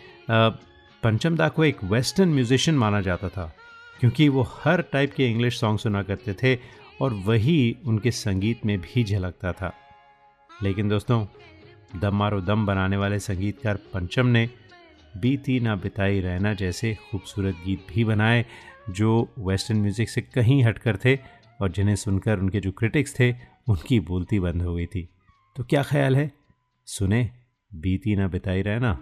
पंचम 1.08 1.36
दा 1.36 1.48
को 1.48 1.64
एक 1.64 1.76
वेस्टर्न 1.84 2.28
म्यूजिशियन 2.28 2.76
माना 2.78 3.00
जाता 3.00 3.28
था, 3.28 3.44
क्योंकि 4.00 4.28
वो 4.28 4.42
हर 4.54 4.80
टाइप 4.82 5.12
के 5.14 5.26
इंग्लिश 5.26 5.58
सॉन्ग 5.60 5.78
सुना 5.78 6.02
करते 6.02 6.34
थे 6.42 6.54
और 7.00 7.12
वही 7.26 7.76
उनके 7.86 8.10
संगीत 8.10 8.66
में 8.66 8.80
भी 8.80 9.04
झलकता 9.04 9.52
था। 9.52 9.72
लेकिन 10.50 10.88
दोस्तों, 10.88 11.24
दम 12.00 12.16
मारो 12.16 12.40
दम 12.40 12.66
बनाने 12.66 12.96
वाले 12.96 13.18
संगीतकार 13.18 13.76
पंचम 13.94 14.26
ने 14.26 14.48
बीती 15.16 15.58
ना 15.60 15.76
बिताई 15.76 16.20
रहना 16.20 16.54
जैसे 16.54 16.94
खूबसूरत 17.10 17.62
गीत 17.66 17.86
भी 17.88 18.04
बनाए, 18.04 18.44
जो 18.90 19.28
वेस्टर्न 19.38 19.80
म्यूज़िक 19.80 20.10
से 20.10 20.20
कहीं 20.20 20.62
हटकर 20.64 20.98
थे 21.04 21.18
और 21.60 21.70
जिन्हें 21.70 21.96
सुनकर 21.96 22.38
उनके 22.38 22.60
जो 22.60 22.72
क्रिटिक्स 22.72 23.20
थे, 23.20 23.32
उनकी 23.68 24.00
बोलती 24.00 24.40
बंद 24.40 24.62
हो 24.62 24.74
गई 24.74 24.86
थी। 24.86 25.08
तो 25.56 25.64
क्या 25.64 25.82
ख्याल 25.82 26.16
है? 26.16 26.30
सुने, 26.86 27.30
बीती 27.72 28.16
ना 28.16 28.28
बिताई 28.28 28.62
रहना 28.62 29.00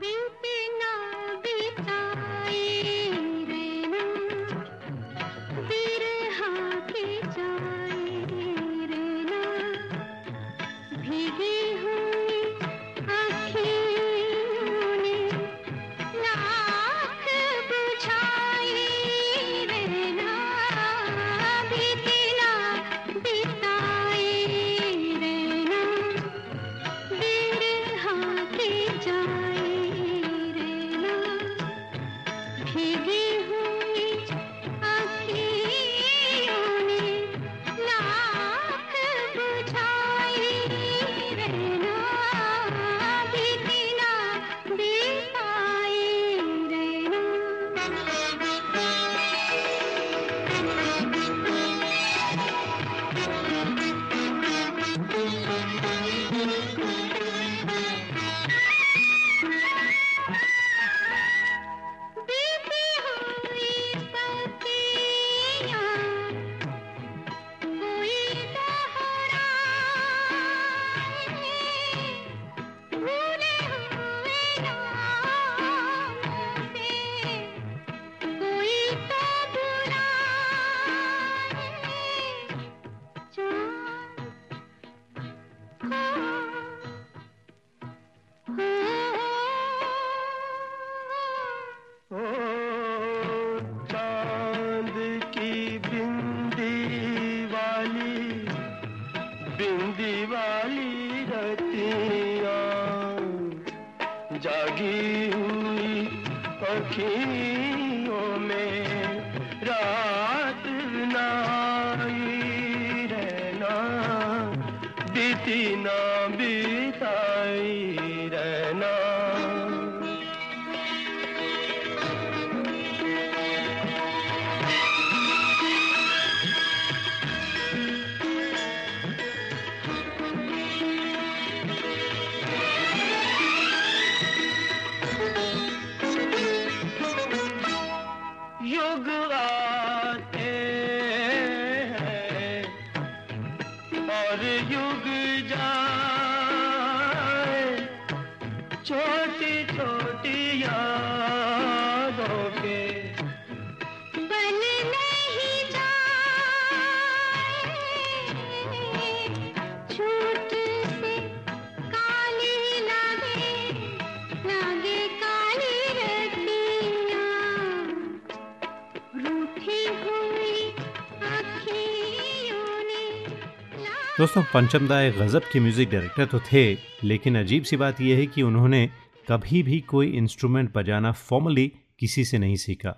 दोस्तों, 174.19 174.43
पंचम 174.43 174.87
दा 174.89 175.01
एक 175.03 175.17
गज़ब 175.17 175.43
के 175.53 175.61
म्यूज़िक 175.61 175.91
डायरेक्टर 175.91 176.27
तो 176.27 176.39
थे, 176.43 176.61
लेकिन 177.05 177.37
अजीब 177.39 177.63
सी 177.63 177.77
बात 177.77 178.01
यह 178.01 178.17
है 178.17 178.27
कि 178.27 178.43
उन्होंने 178.43 178.87
कभी 179.27 179.63
भी 179.63 179.81
कोई 179.81 180.07
इंस्ट्रूमेंट 180.11 180.73
बजाना 180.75 181.11
फॉर्मली 181.13 181.67
किसी 182.01 182.25
से 182.25 182.39
नहीं 182.39 182.55
सीखा। 182.57 182.95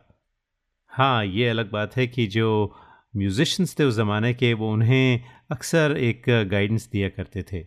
हाँ 0.92 1.24
ये 1.24 1.48
अलग 1.48 1.70
बात 1.70 1.96
है 1.96 2.06
कि 2.06 2.26
जो 2.26 2.74
म्यूज़िशंस 3.16 3.74
थे 3.78 3.84
उस 3.84 3.94
ज़माने 3.94 4.32
के, 4.34 4.52
वो 4.52 4.72
उन्हें 4.72 5.24
अक्सर 5.50 5.96
एक 5.98 6.22
गाइडेंस 6.50 6.88
दिया 6.92 7.08
करते 7.08 7.42
थे। 7.42 7.64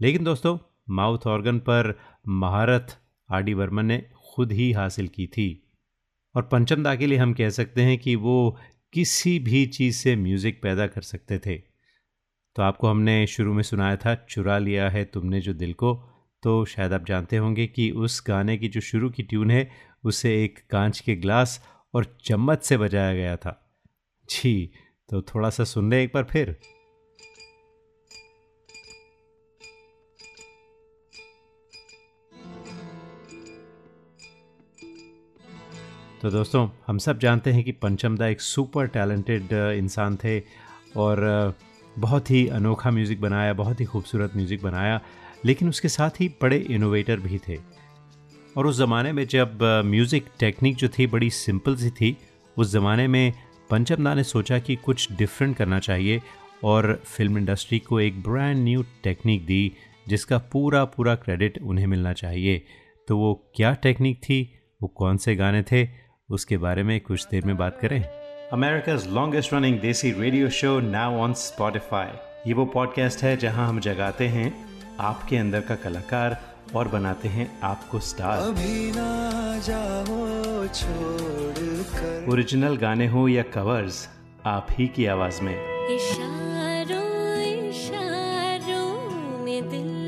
लेकिन 0.00 0.24
दोस्तों 0.24 0.56
माउथ 0.90 1.26
ऑर्गन 1.26 1.58
पर 1.58 1.92
महारत 2.28 2.96
आर 3.28 3.42
डी 3.42 3.54
वर्मन 3.54 3.86
ने 3.86 4.02
खुद 4.34 4.52
ही 4.52 4.70
हासिल 4.72 5.08
की 5.08 5.26
थी। 5.26 5.48
और 6.34 6.42
पंचम 6.42 6.82
दा 6.82 6.94
के 6.94 7.06
लिए 7.06 7.18
हम 7.18 7.32
कह 7.32 7.50
सकते 7.50 7.82
हैं 7.82 7.98
कि 7.98 8.14
वो 8.16 8.58
किसी 8.92 9.38
भी 9.38 9.66
चीज़ 9.68 9.96
से 9.96 10.16
म्यूज़िक 10.16 10.62
पैदा 10.62 10.86
कर 10.86 11.02
सकते 11.02 11.38
थे। 11.38 11.62
तो 12.58 12.62
आपको 12.62 12.88
हमने 12.88 13.26
शुरू 13.26 13.52
में 13.54 13.62
सुनाया 13.62 13.96
था, 13.96 14.14
चुरा 14.30 14.56
लिया 14.58 14.88
है 14.90 15.04
तुमने 15.04 15.40
जो 15.40 15.52
दिल 15.54 15.72
को। 15.72 15.94
तो 16.42 16.64
शायद 16.64 16.92
आप 16.92 17.04
जानते 17.06 17.36
होंगे 17.36 17.66
कि 17.66 17.90
उस 17.90 18.22
गाने 18.26 18.56
की 18.58 18.68
जो 18.68 18.80
शुरू 18.80 19.10
की 19.10 19.22
ट्यून 19.22 19.50
है, 19.50 19.70
उसे 20.04 20.32
एक 20.44 20.58
कांच 20.70 21.00
के 21.00 21.14
ग्लास 21.14 21.60
और 21.94 22.04
चम्मच 22.24 22.64
से 22.64 22.76
बजाया 22.76 23.14
गया 23.14 23.36
था। 23.36 23.52
जी 24.30 24.72
तो 25.08 25.20
थोड़ा 25.22 25.50
सा 25.50 25.64
सुन 25.64 25.90
ले 25.90 26.02
एक 26.02 26.10
बार 26.14 26.24
फिर। 26.24 26.50
तो 36.22 36.30
दोस्तों, 36.30 36.68
हम 36.86 36.98
सब 36.98 37.18
जानते 37.18 37.52
हैं 37.52 37.64
कि 37.64 37.72
पंचमदा 37.72 38.26
एक 38.26 38.40
सुपर 38.40 38.86
टैलेंटेड 38.88 39.52
इंसान 39.78 40.16
थे 40.16 40.38
और 40.96 41.54
बहुत 41.98 42.30
ही 42.30 42.46
अनोखा 42.48 42.90
म्यूज़िक 42.90 43.20
बनाया, 43.20 43.52
बहुत 43.52 43.80
ही 43.80 43.84
खूबसूरत 43.84 44.36
म्यूज़िक 44.36 44.62
बनाया, 44.62 45.00
लेकिन 45.44 45.68
उसके 45.68 45.88
साथ 45.88 46.20
ही 46.20 46.28
बड़े 46.42 46.56
इनोवेटर 46.56 47.20
भी 47.20 47.38
थे। 47.38 47.58
और 48.56 48.66
उस 48.66 48.76
ज़माने 48.76 49.12
में 49.12 49.26
जब 49.26 49.58
म्यूज़िक 49.84 50.26
टेक्निक 50.40 50.76
जो 50.76 50.88
थी 50.88 51.06
बड़ी 51.06 51.30
सिंपल 51.30 51.76
सी 51.76 51.90
थी, 51.90 52.16
उस 52.56 52.72
ज़माने 52.72 53.06
में 53.08 53.32
पंचमदा 53.70 54.14
ने 54.14 54.24
सोचा 54.24 54.58
कि 54.58 54.76
कुछ 54.76 55.12
डिफरेंट 55.12 55.56
करना 55.56 55.78
चाहिए 55.78 56.20
और 56.64 57.02
फ़िल्म 57.06 57.38
इंडस्ट्री 57.38 57.78
को 57.78 58.00
एक 58.00 58.22
ब्रांड 58.22 58.58
न्यू 58.58 58.84
टेक्निक 59.04 59.44
दी, 59.46 59.72
जिसका 60.08 60.38
पूरा 60.52 60.84
पूरा 60.84 61.14
क्रेडिट 61.14 61.58
उन्हें 61.62 61.86
मिलना 61.86 62.12
चाहिए। 62.12 62.62
तो 63.08 63.18
वो 63.18 63.34
क्या 63.56 63.72
टेक्निक 63.72 64.18
थी? 64.18 64.42
वो 64.82 64.88
कौन 64.88 65.16
से 65.16 65.34
गाने 65.36 65.62
थे? 65.62 65.88
उसके 66.28 66.56
बारे 66.56 66.82
में 66.82 67.00
कुछ 67.00 67.26
देर 67.30 67.44
में 67.44 67.56
बात 67.56 67.78
करें। 67.80 68.17
America's 68.52 69.06
longest 69.06 69.54
running 69.54 69.80
desi 69.80 70.10
radio 70.12 70.50
show 70.50 70.80
now 70.80 71.14
on 71.14 71.32
Spotify 71.34 72.06
ये 72.46 72.54
वो 72.54 72.64
पॉडकास्ट 72.66 73.22
है 73.22 73.36
जहाँ 73.36 73.68
हम 73.68 73.80
जगाते 73.80 74.28
हैं 74.28 74.66
आपके 75.00 75.36
अंदर 75.36 75.60
का 75.60 75.74
कलाकार 75.74 76.54
और 76.74 76.88
बनाते 76.88 77.28
हैं 77.28 77.60
आपको 77.60 77.98
स्टार 77.98 78.38
ओरिजिनल 82.30 82.76
गाने 82.76 83.06
हो 83.06 83.28
या 83.28 83.42
कवर्स 83.42 84.08
आप 84.46 84.66
ही 84.70 84.86
की 84.86 85.06
आवाज़ 85.06 85.42
में। 85.42 85.56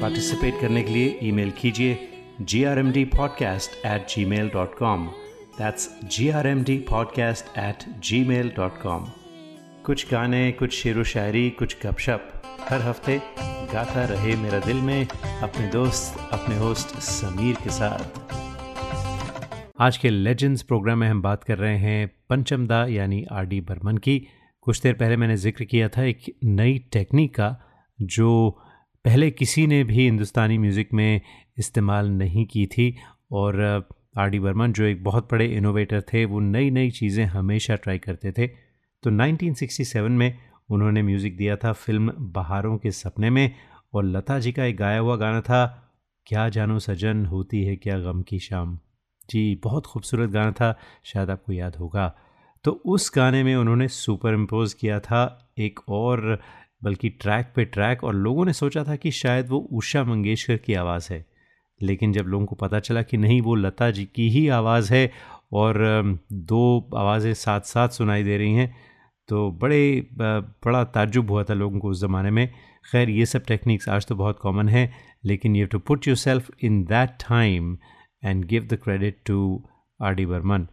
पार्टिसिपेट 0.00 0.60
करने 0.60 0.82
के 0.82 0.90
लिए 0.90 1.18
ईमेल 1.22 1.50
कीजिए 1.50 2.08
G 2.40 2.64
R 2.64 2.78
M 2.78 2.92
D 2.92 3.04
podcast 3.04 3.86
at 3.86 4.08
gmail 4.24 4.48
dot 4.48 4.78
com 4.78 5.10
that's 5.60 5.88
G 6.12 6.28
R 6.30 6.46
M 6.46 6.62
D 6.64 6.76
podcast 6.88 7.58
at 7.58 7.82
gmail 8.24 8.48
dot 8.56 8.76
com 8.82 9.04
कुछ 9.84 10.04
गाने, 10.10 10.52
कुछ 10.52 10.72
शेर 10.74 10.98
व 10.98 11.02
शायरी, 11.04 11.50
कुछ 11.50 11.76
गपशप, 11.82 12.30
हर 12.68 12.80
हफ़्ते 12.82 13.16
गाता 13.72 14.04
रहे 14.04 14.36
मेरा 14.36 14.58
दिल 14.58 14.80
में 14.80 15.06
अपने 15.06 15.66
दोस्त, 15.66 16.18
अपने 16.32 16.56
होस्ट 16.58 16.96
समीर 17.00 17.56
के 17.64 17.70
साथ। 17.70 18.32
आज 19.80 19.96
के 19.96 20.10
लेजेंड्स 20.10 20.62
प्रोग्राम 20.62 20.98
में 20.98 21.08
हम 21.08 21.22
बात 21.22 21.44
कर 21.44 21.58
रहे 21.58 21.76
हैं 21.78 22.10
पंचमदा 22.30 22.84
यानी 22.86 23.24
आर 23.32 23.46
डी 23.46 23.60
बर्मन 23.60 23.98
की। 23.98 24.18
कुछ 24.62 24.82
देर 24.82 24.94
पहले 24.94 25.16
मैंने 25.16 25.36
ज़िक्र 25.36 25.64
किया 25.64 25.88
था 25.88 26.04
एक 26.04 26.34
नई 26.44 26.78
टेक्निक 26.92 27.34
का, 27.34 27.56
जो 27.98 28.50
पहले 29.04 29.30
किसी 29.30 29.66
ने 29.66 29.84
भी 29.84 30.04
हिंदुस्तानी 30.04 30.58
म्यूज़िक 30.58 30.92
में 30.94 31.20
इस्तेमाल 31.58 32.10
नहीं 32.10 32.46
की 32.46 32.66
थी, 32.66 32.94
और 33.32 33.88
आर 34.16 34.28
डी 34.30 34.38
बर्मन 34.38 34.72
जो 34.72 34.84
एक 34.84 35.04
बहुत 35.04 35.28
बड़े 35.32 35.46
इनोवेटर 35.46 36.00
थे, 36.00 36.24
वो 36.24 36.40
नई 36.40 36.70
नई 36.70 36.90
चीज़ें 36.90 37.24
हमेशा 37.24 37.76
ट्राई 37.76 37.98
करते 37.98 38.32
थे। 38.32 38.46
तो 39.02 39.10
1967 39.10 40.10
में 40.10 40.38
उन्होंने 40.70 41.02
म्यूज़िक 41.02 41.36
दिया 41.36 41.56
था 41.56 41.72
फ़िल्म 41.72 42.12
बहारों 42.18 42.78
के 42.78 42.90
सपने 42.90 43.30
में 43.30 43.54
और 43.94 44.04
लता 44.04 44.38
जी 44.38 44.52
का 44.52 44.64
एक 44.64 44.76
गाया 44.76 44.98
हुआ 44.98 45.16
गाना 45.16 45.40
था, 45.40 45.92
क्या 46.26 46.48
जानो 46.48 46.78
सजन 46.78 47.26
होती 47.26 47.64
है 47.64 47.76
क्या 47.76 47.98
गम 47.98 48.22
की 48.22 48.38
शाम? 48.38 48.78
जी, 49.30 49.60
बहुत 49.64 49.86
खूबसूरत 49.86 50.30
गाना 50.30 50.52
था, 50.52 50.78
शायद 51.04 51.30
आपको 51.30 51.52
याद 51.52 51.76
होगा। 51.76 52.14
तो 52.64 52.70
उस 52.70 53.12
गाने 53.14 53.44
में 53.44 53.56
उन्होंने 53.56 53.88
सुपर 53.88 54.34
इम्पोज 54.34 54.74
किया 54.74 55.00
था 55.00 55.50
एक 55.58 55.80
और, 55.88 56.40
बल्कि 56.82 57.08
ट्रैक 57.08 57.52
पे 57.56 57.64
ट्रैक 57.64 58.04
और 58.04 58.14
लोगों 58.14 58.44
ने 58.44 58.52
सोचा 58.52 58.84
था 58.84 58.96
कि 58.96 59.10
शायद 59.10 59.48
वो 59.48 59.58
उषा 59.58 60.04
मंगेशकर 60.04 60.56
की 60.56 60.74
आवाज़ 60.74 61.12
है। 61.12 61.29
लेकिन 61.82 62.12
जब 62.12 62.26
लोगों 62.26 62.46
को 62.46 62.56
पता 62.56 62.80
चला 62.80 63.02
कि 63.02 63.16
नहीं, 63.16 63.40
वो 63.42 63.54
लता 63.54 63.90
जी 63.90 64.04
की 64.14 64.28
ही 64.30 64.46
आवाज़ 64.50 64.92
है 64.94 65.10
और 65.52 65.78
दो 66.32 66.90
आवाज़ें 66.96 67.32
साथ 67.36 67.60
साथ 67.66 67.88
सुनाई 67.90 68.22
दे 68.22 68.36
रही 68.38 68.54
हैं 68.54 68.74
तो 69.28 69.50
बड़े 69.52 70.08
बड़ा 70.12 70.82
ताजुब 70.86 71.30
हुआ 71.30 71.42
था 71.44 71.54
लोगों 71.54 71.78
को 71.78 71.88
उस 71.88 72.00
ज़माने 72.00 72.30
में। 72.30 72.46
खैर, 72.84 73.10
ये 73.10 73.26
सब 73.26 73.44
टेक्निक्स 73.44 73.88
आज 73.88 74.06
तो 74.06 74.14
बहुत 74.16 74.38
कॉमन 74.38 74.68
है, 74.68 74.90
लेकिन 75.24 75.56
you 75.56 75.66
to 75.66 75.78
put 75.80 76.08
yourself 76.16 76.50
in 76.64 76.82
that 76.84 77.10
time 77.20 77.76
and 78.22 78.44
give 78.44 78.66
the 78.70 78.78
credit 78.84 79.18
to 79.26 79.62
R 80.00 80.14
D 80.14 80.26
Burman 80.26 80.66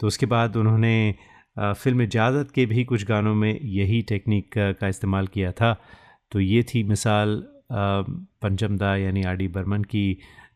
तो 0.00 0.06
उसके 0.06 0.26
बाद 0.26 0.56
उन्होंने 0.56 1.14
फ़िल्म 1.56 2.02
इजाज़त 2.02 2.50
के 2.54 2.66
भी 2.66 2.84
कुछ 2.84 3.04
गानों 3.06 3.34
में 3.34 3.58
यही 3.60 4.00
टेक्निक 4.02 4.54
का 4.80 4.88
इस्तेमाल 4.88 5.26
किया 5.26 5.52
था। 5.52 5.72
तो 6.32 6.40
ये 6.40 6.62
थी 6.64 6.82
मिसाल 6.84 7.42
पंचमदा 7.72 8.94
यानी 8.96 9.22
आर 9.22 9.36
डी 9.36 9.48
बर्मन 9.48 9.82
की 9.84 10.06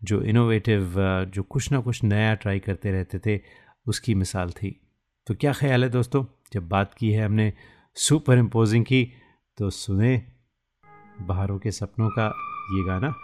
जो 0.05 0.23
इनोवेटिव 0.23 0.95
जो 1.25 1.43
कुछ 1.43 1.73
ना 1.73 1.81
कुछ 1.81 2.03
नया 2.05 2.35
ट्राई 2.35 2.59
करते 2.59 2.91
रहते 2.91 3.19
थे, 3.19 3.41
उसकी 3.87 4.15
मिसाल 4.15 4.51
थी। 4.51 4.81
तो 5.27 5.35
क्या 5.35 5.53
ख्याल 5.53 5.85
है 5.85 5.91
दोस्तों? 5.91 6.25
जब 6.53 6.69
बात 6.69 6.95
की 6.95 7.13
है 7.13 7.25
हमने 7.25 7.53
सुपर 7.97 8.39
इम्पोजिंग 8.39 8.85
की 8.85 9.13
तो 9.59 9.71
सुने 9.71 10.23
बाहरों 11.21 11.59
के 11.59 11.71
सपनों 11.71 12.09
का 12.09 12.27
ये 12.73 12.85
गाना। 12.85 13.15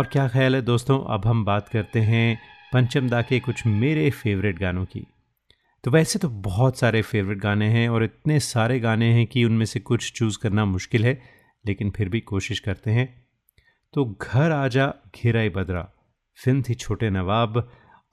और 0.00 0.06
क्या 0.06 0.26
ख्याल 0.28 0.54
है 0.54 0.60
दोस्तों? 0.62 0.98
अब 1.04 1.26
हम 1.26 1.44
बात 1.44 1.68
करते 1.68 2.00
हैं 2.00 2.38
पंचम 2.72 3.08
दा 3.08 3.20
के 3.22 3.40
कुछ 3.40 3.66
मेरे 3.66 4.10
फेवरेट 4.10 4.58
गानों 4.58 4.84
की। 4.84 5.06
तो 5.84 5.90
वैसे 5.90 6.18
तो 6.18 6.28
बहुत 6.28 6.78
सारे 6.78 7.02
फेवरेट 7.02 7.38
गाने 7.38 7.66
हैं 7.68 7.88
और 7.88 8.04
इतने 8.04 8.38
सारे 8.40 8.78
गाने 8.80 9.06
हैं 9.06 9.26
कि 9.26 9.44
उनमें 9.44 9.64
से 9.66 9.80
कुछ 9.80 10.12
चूज़ 10.12 10.38
करना 10.38 10.64
मुश्किल 10.64 11.04
है, 11.04 11.12
लेकिन 11.64 11.90
फिर 11.90 12.08
भी 12.08 12.20
कोशिश 12.20 12.60
करते 12.60 12.90
हैं। 12.90 13.06
तो 13.94 14.04
घर 14.22 14.50
आजा 14.50 14.86
घेरा 15.14 15.42
बदरा, 15.60 15.86
फ़िल्म 16.38 16.62
थी 16.62 16.74
छोटे 16.74 17.10
नवाब 17.10 17.60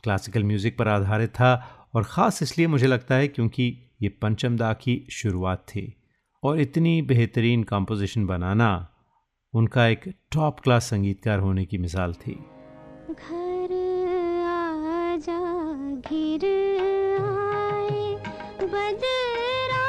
क्लासिकल 0.04 0.44
म्यूज़िक 0.44 0.78
पर 0.78 0.88
आधारित 0.88 1.30
था 1.30 1.54
और 1.96 2.04
ख़ास 2.04 2.44
इसलिए 2.44 2.68
मुझे 2.68 2.88
लगता 2.88 3.16
है 3.16 3.28
क्योंकि 3.28 3.72
ये 4.02 4.10
पंचम 4.10 4.58
दा 4.58 4.74
की 4.74 5.08
शुरुआत 5.12 5.66
थी। 5.70 5.94
और 6.44 6.60
इतनी 6.60 7.02
बेहतरीन 7.02 7.64
कंपोजिशन 7.64 8.26
बनाना 8.26 8.70
उनका 9.54 9.88
एक 9.88 10.02
टॉप 10.34 10.60
क्लास 10.60 10.90
संगीतकार 10.90 11.40
होने 11.40 11.66
की 11.66 11.78
मिसाल 11.78 12.14
थी। 12.14 12.34
घर 13.10 13.74
आ 14.46 14.72
बदरा 18.64 19.88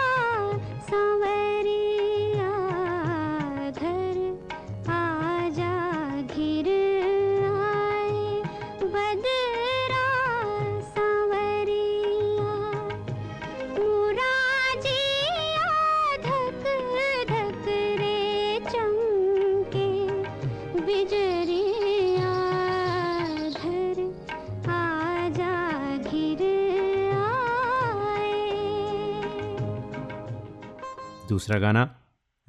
दूसरा 31.39 31.59
गाना, 31.59 31.97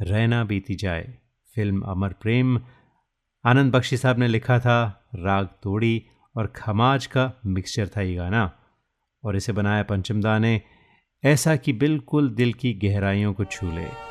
रहना 0.01 0.43
बीती 0.43 0.75
जाए, 0.75 1.17
फ़िल्म 1.55 1.81
अमर 1.81 2.13
प्रेम। 2.13 2.61
आनंद 3.45 3.73
बख्शी 3.73 3.97
साहब 3.97 4.19
ने 4.19 4.27
लिखा 4.27 4.59
था, 4.59 5.09
राग 5.15 5.47
तोड़ी 5.63 6.05
और 6.37 6.47
खमाज 6.47 7.05
का 7.05 7.33
मिक्सचर 7.45 7.87
था 7.87 8.01
ये 8.01 8.15
गाना। 8.15 8.59
और 9.23 9.35
इसे 9.35 9.53
बनाया 9.53 9.83
पंचमदा 9.83 10.39
ने, 10.39 10.61
ऐसा 11.23 11.55
कि 11.55 11.73
बिल्कुल 11.73 12.29
दिल 12.29 12.53
की 12.53 12.73
गहराइयों 12.73 13.33
को 13.33 13.45
छू 13.45 13.71
ले। 13.71 14.08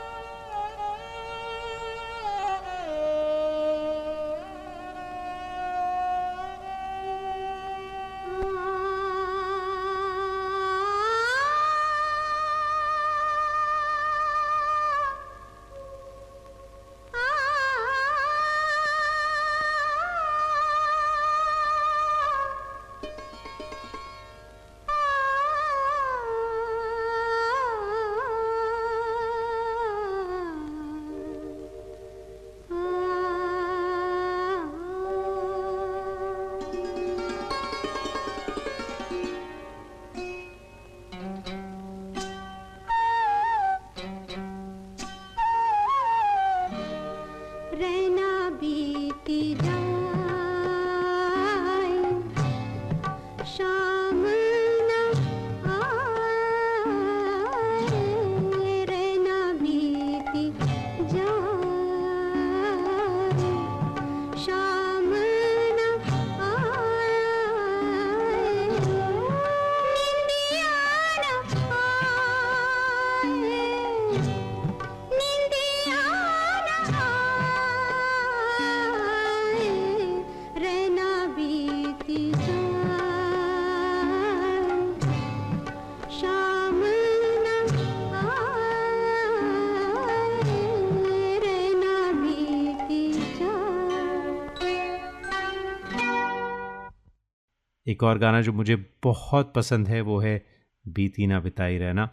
एक 97.98 98.02
और 98.02 98.18
गाना 98.18 98.40
जो 98.40 98.52
मुझे 98.52 98.76
बहुत 99.02 99.52
पसंद 99.56 99.88
है, 99.88 100.00
वो 100.00 100.18
है 100.18 100.46
बीती 100.88 101.26
ना 101.26 101.40
बिताई 101.40 101.78
रहना। 101.78 102.10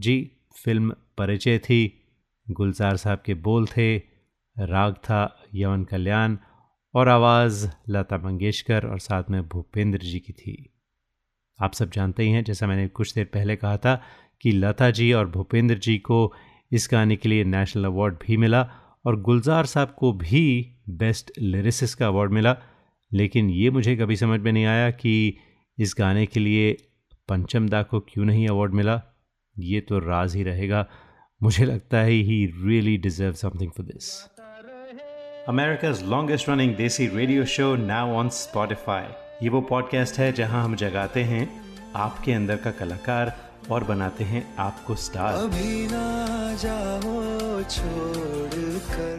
जी, 0.00 0.30
फ़िल्म 0.64 0.94
परिचय 1.18 1.58
थी। 1.58 2.02
गुलजार 2.50 2.96
साहब 2.96 3.22
के 3.26 3.34
बोल 3.34 3.66
थे, 3.66 3.96
राग 4.58 4.94
था 4.94 5.48
यवन 5.54 5.84
कल्याण 5.84 6.36
और 6.94 7.08
आवाज़ 7.08 7.68
लता 7.88 8.18
मंगेशकर 8.18 8.86
और 8.86 8.98
साथ 8.98 9.24
में 9.30 9.48
भूपेंद्र 9.48 9.98
जी 9.98 10.18
की 10.18 10.32
थी। 10.32 10.74
आप 11.62 11.72
सब 11.72 11.90
जानते 11.90 12.22
ही 12.22 12.30
हैं, 12.30 12.44
जैसा 12.44 12.66
मैंने 12.66 12.88
कुछ 12.88 13.14
देर 13.14 13.24
पहले 13.24 13.56
कहा 13.56 13.76
था 13.76 14.02
कि 14.40 14.52
लता 14.52 14.90
जी 14.90 15.12
और 15.12 15.30
भूपेंद्र 15.30 15.78
जी 15.78 15.98
को 15.98 16.34
इस 16.72 16.88
गाने 16.92 17.16
के 17.16 17.28
लिए 17.28 17.44
नेशनल 17.44 17.84
अवार्ड 17.84 18.14
भी 18.14 18.36
मिला 18.36 18.70
और 19.04 19.20
गुलजार 19.20 19.66
साहब 19.66 19.94
को 19.98 20.12
भी 20.12 20.74
बेस्ट 20.88 21.32
लिरिसिस 21.38 21.94
का 21.94 22.06
अवार्ड 22.06 22.32
मिला। 22.32 22.56
लेकिन 23.12 23.50
ये 23.50 23.70
मुझे 23.70 23.96
कभी 23.96 24.16
समझ 24.16 24.40
में 24.40 24.52
नहीं 24.52 24.64
आया 24.64 24.90
कि 24.90 25.36
इस 25.78 25.94
गाने 25.98 26.26
के 26.26 26.40
लिए 26.40 26.72
पंचम 27.28 27.68
दा 27.68 27.82
को 27.82 28.00
क्यों 28.00 28.24
नहीं 28.24 28.48
अवार्ड 28.48 28.74
मिला। 28.74 29.02
ये 29.58 29.80
तो 29.80 29.98
राज 29.98 30.36
ही 30.36 30.42
रहेगा। 30.42 30.88
मुझे 31.42 31.64
लगता 31.64 31.98
है 31.98 32.10
he 32.10 32.46
really 32.46 32.96
deserve 32.96 33.32
something 33.32 33.70
for 33.70 33.86
this 33.86 34.28
America's 35.50 36.10
longest 36.10 36.48
running 36.48 36.76
desi 36.76 37.06
radio 37.06 37.44
show 37.44 37.76
now 37.76 37.90
on 37.90 38.28
Spotify 38.28 39.04
ये 39.42 39.48
वो 39.48 39.60
पॉडकास्ट 39.60 40.18
है 40.18 40.32
जहाँ 40.32 40.64
हम 40.64 40.76
जगाते 40.76 41.22
हैं 41.22 41.62
आपके 41.96 42.32
अंदर 42.32 42.56
का 42.56 42.70
कलाकार 42.70 43.50
और 43.70 43.84
बनाते 43.84 44.24
हैं 44.24 44.56
आपको 44.56 44.94
स्टार 44.94 45.34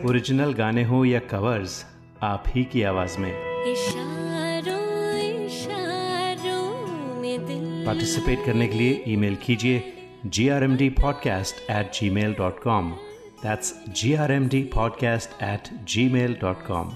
ओरिजिनल 0.05 0.53
गाने 0.53 0.83
हो 0.83 1.05
या 1.05 1.19
कवर्स 1.19 1.85
आप 2.21 2.43
ही 2.47 2.63
की 2.63 2.81
आवाज़ 2.81 3.17
में। 3.17 3.54
पार्टिसिपेट 7.85 8.45
करने 8.45 8.67
के 8.67 8.75
लिए 8.75 9.03
ईमेल 9.07 9.35
कीजिए 9.35 9.93
G 10.25 10.49
R 10.49 10.63
M 10.63 10.75
D 10.77 10.89
podcast 10.89 11.71
at 11.71 11.91
gmail 12.09 12.33
dot 12.33 12.59
com 12.63 12.91
that's 13.43 13.73
G 13.89 14.13
R 14.13 14.31
M 14.31 14.47
D 14.47 14.61
podcast 14.63 15.43
at 15.43 15.69
gmail 16.09 16.33
dot 16.41 16.67
com 16.67 16.91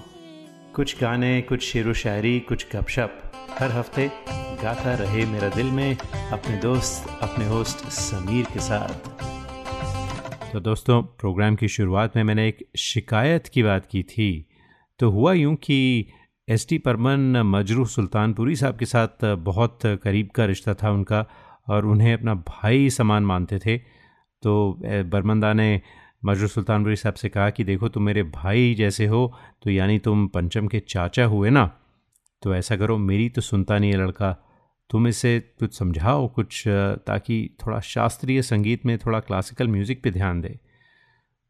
कुछ 0.74 1.00
गाने, 1.00 1.42
कुछ 1.42 1.62
शेर 1.62 1.88
व 1.88 1.92
शायरी, 1.92 2.40
कुछ 2.40 2.66
गपशप। 2.76 3.32
हर 3.58 3.70
हफ़्ते 3.70 4.10
गाता 4.62 4.94
रहे 4.94 5.26
मेरा 5.26 5.48
दिल 5.48 5.66
में 5.66 5.96
अपने 5.96 6.56
दोस्त, 6.56 7.18
अपने 7.22 7.46
होस्ट 7.46 7.78
समीर 7.78 8.44
के 8.44 8.60
साथ। 8.60 8.88
तो 10.52 10.60
दोस्तों 10.60 11.02
प्रोग्राम 11.02 11.56
की 11.56 11.68
शुरुआत 11.68 12.16
में 12.16 12.24
मैंने 12.24 12.48
एक 12.48 12.68
शिकायत 12.76 13.46
की 13.46 13.62
बात 13.62 13.86
की 13.86 14.02
थी। 14.02 14.46
तो 14.98 15.10
हुआ 15.10 15.32
यूँ 15.32 15.54
कि 15.54 16.06
एस 16.50 16.66
टी 16.68 16.76
परमन 16.78 17.36
मजरू 17.46 17.84
सुल्तानपुरी 17.86 18.54
साहब 18.56 18.76
के 18.76 18.84
साथ 18.84 19.24
बहुत 19.38 19.80
करीब 20.04 20.30
का 20.34 20.44
रिश्ता 20.44 20.72
था 20.74 20.90
उनका 20.90 21.24
और 21.68 21.84
उन्हें 21.86 22.12
अपना 22.12 22.34
भाई 22.34 22.88
समान 22.90 23.24
मानते 23.24 23.58
थे। 23.58 23.76
तो 24.42 24.54
बर्मंदा 24.82 25.52
ने 25.52 25.80
मजरू 26.24 26.48
सुल्तानपुरी 26.48 26.96
साहब 26.96 27.14
से 27.14 27.28
कहा 27.28 27.50
कि 27.50 27.64
देखो 27.64 27.88
तुम 27.88 28.02
मेरे 28.02 28.22
भाई 28.22 28.74
जैसे 28.74 29.06
हो 29.06 29.20
तो 29.62 29.70
यानी 29.70 29.98
तुम 29.98 30.26
पंचम 30.28 30.68
के 30.68 30.80
चाचा 30.80 31.24
हुए 31.24 31.50
ना? 31.50 31.64
तो 32.42 32.54
ऐसा 32.54 32.76
करो, 32.76 32.98
मेरी 32.98 33.28
तो 33.28 33.40
सुनता 33.40 33.78
नहीं 33.78 33.92
है 33.92 33.98
लड़का। 33.98 34.32
तुम 34.90 35.08
इसे 35.08 35.38
कुछ 35.58 35.78
समझाओ, 35.78 36.26
कुछ 36.28 36.64
ताकि 37.06 37.56
थोड़ा 37.66 37.80
शास्त्रीय 37.80 38.42
संगीत 38.42 38.86
में 38.86 38.96
थोड़ा 38.98 39.20
क्लासिकल 39.20 39.68
म्यूज़िक 39.68 40.02
पे 40.02 40.10
ध्यान 40.10 40.40
दे। 40.40 40.58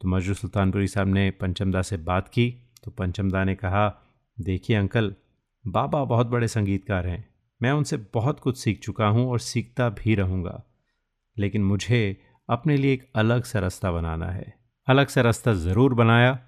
तो 0.00 0.08
मजरू 0.08 0.34
सुल्तानपुरी 0.34 0.86
साहब 0.88 1.08
ने 1.08 1.30
पंचमदा 1.40 1.82
से 1.82 1.96
बात 2.04 2.28
की 2.28 2.48
तो 2.84 2.90
पंचमदा 2.90 3.44
ने 3.44 3.54
कहा 3.54 3.88
देखिए 4.40 4.76
अंकल, 4.76 5.14
बाबा 5.66 6.04
बहुत 6.04 6.26
बड़े 6.26 6.48
संगीतकार 6.48 7.06
हैं। 7.06 7.28
मैं 7.62 7.72
उनसे 7.72 7.96
बहुत 7.96 8.40
कुछ 8.40 8.58
सीख 8.58 8.80
चुका 8.80 9.06
हूँ 9.06 9.30
और 9.30 9.38
सीखता 9.38 9.88
भी 9.88 10.14
रहूँगा। 10.14 10.64
लेकिन 11.38 11.64
मुझे 11.64 12.20
अपने 12.48 12.76
लिए 12.76 12.92
एक 12.92 13.12
अलग 13.16 13.44
सा 13.44 13.58
रास्ता 13.58 13.92
बनाना 13.92 14.26
है। 14.26 14.54
अलग 14.86 15.06
सा 15.06 15.20
रास्ता 15.20 15.54
ज़रूर 15.54 15.94
बनाया। 15.94 16.38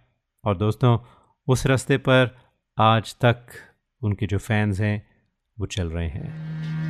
और 0.45 0.57
दोस्तों, 0.57 0.99
उस 1.49 1.67
रास्ते 1.67 1.99
पर 1.99 2.39
आज 2.79 3.17
तक 3.17 3.47
उनके 4.03 4.27
जो 4.27 4.39
फैंस 4.39 4.81
हैं, 4.81 5.07
वो 5.59 5.67
चल 5.67 5.91
रहे 5.91 6.09
हैं। 6.09 6.82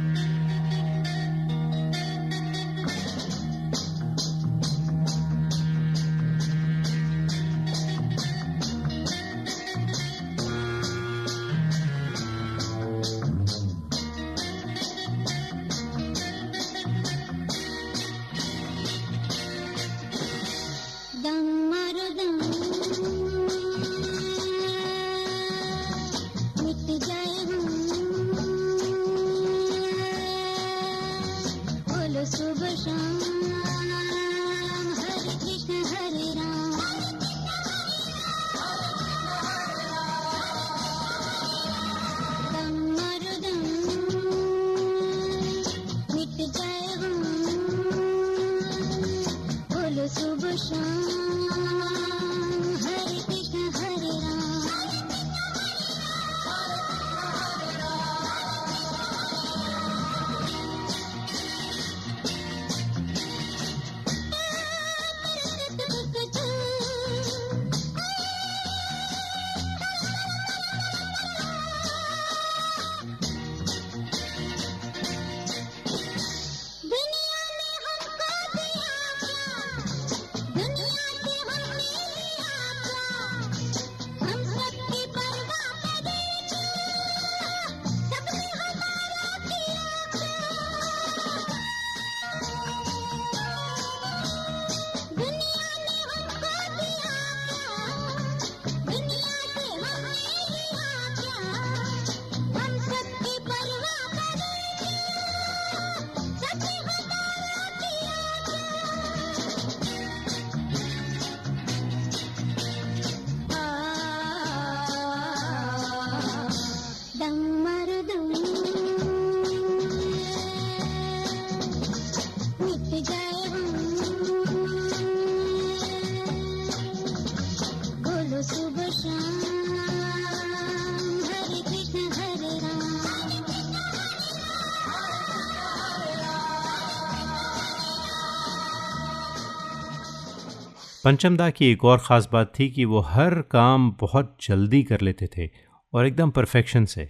पंचमदा 141.05 141.49
की 141.51 141.67
एक 141.67 141.85
और 141.85 141.99
ख़ास 141.99 142.29
बात 142.33 142.53
थी 142.59 142.69
कि 142.71 142.85
वो 142.85 143.01
हर 143.01 143.35
काम 143.43 143.91
बहुत 144.01 144.37
जल्दी 144.41 144.83
कर 144.83 145.01
लेते 145.01 145.29
थे 145.37 145.49
और 145.93 146.07
एकदम 146.07 146.31
परफेक्शन 146.31 146.85
से। 146.85 147.05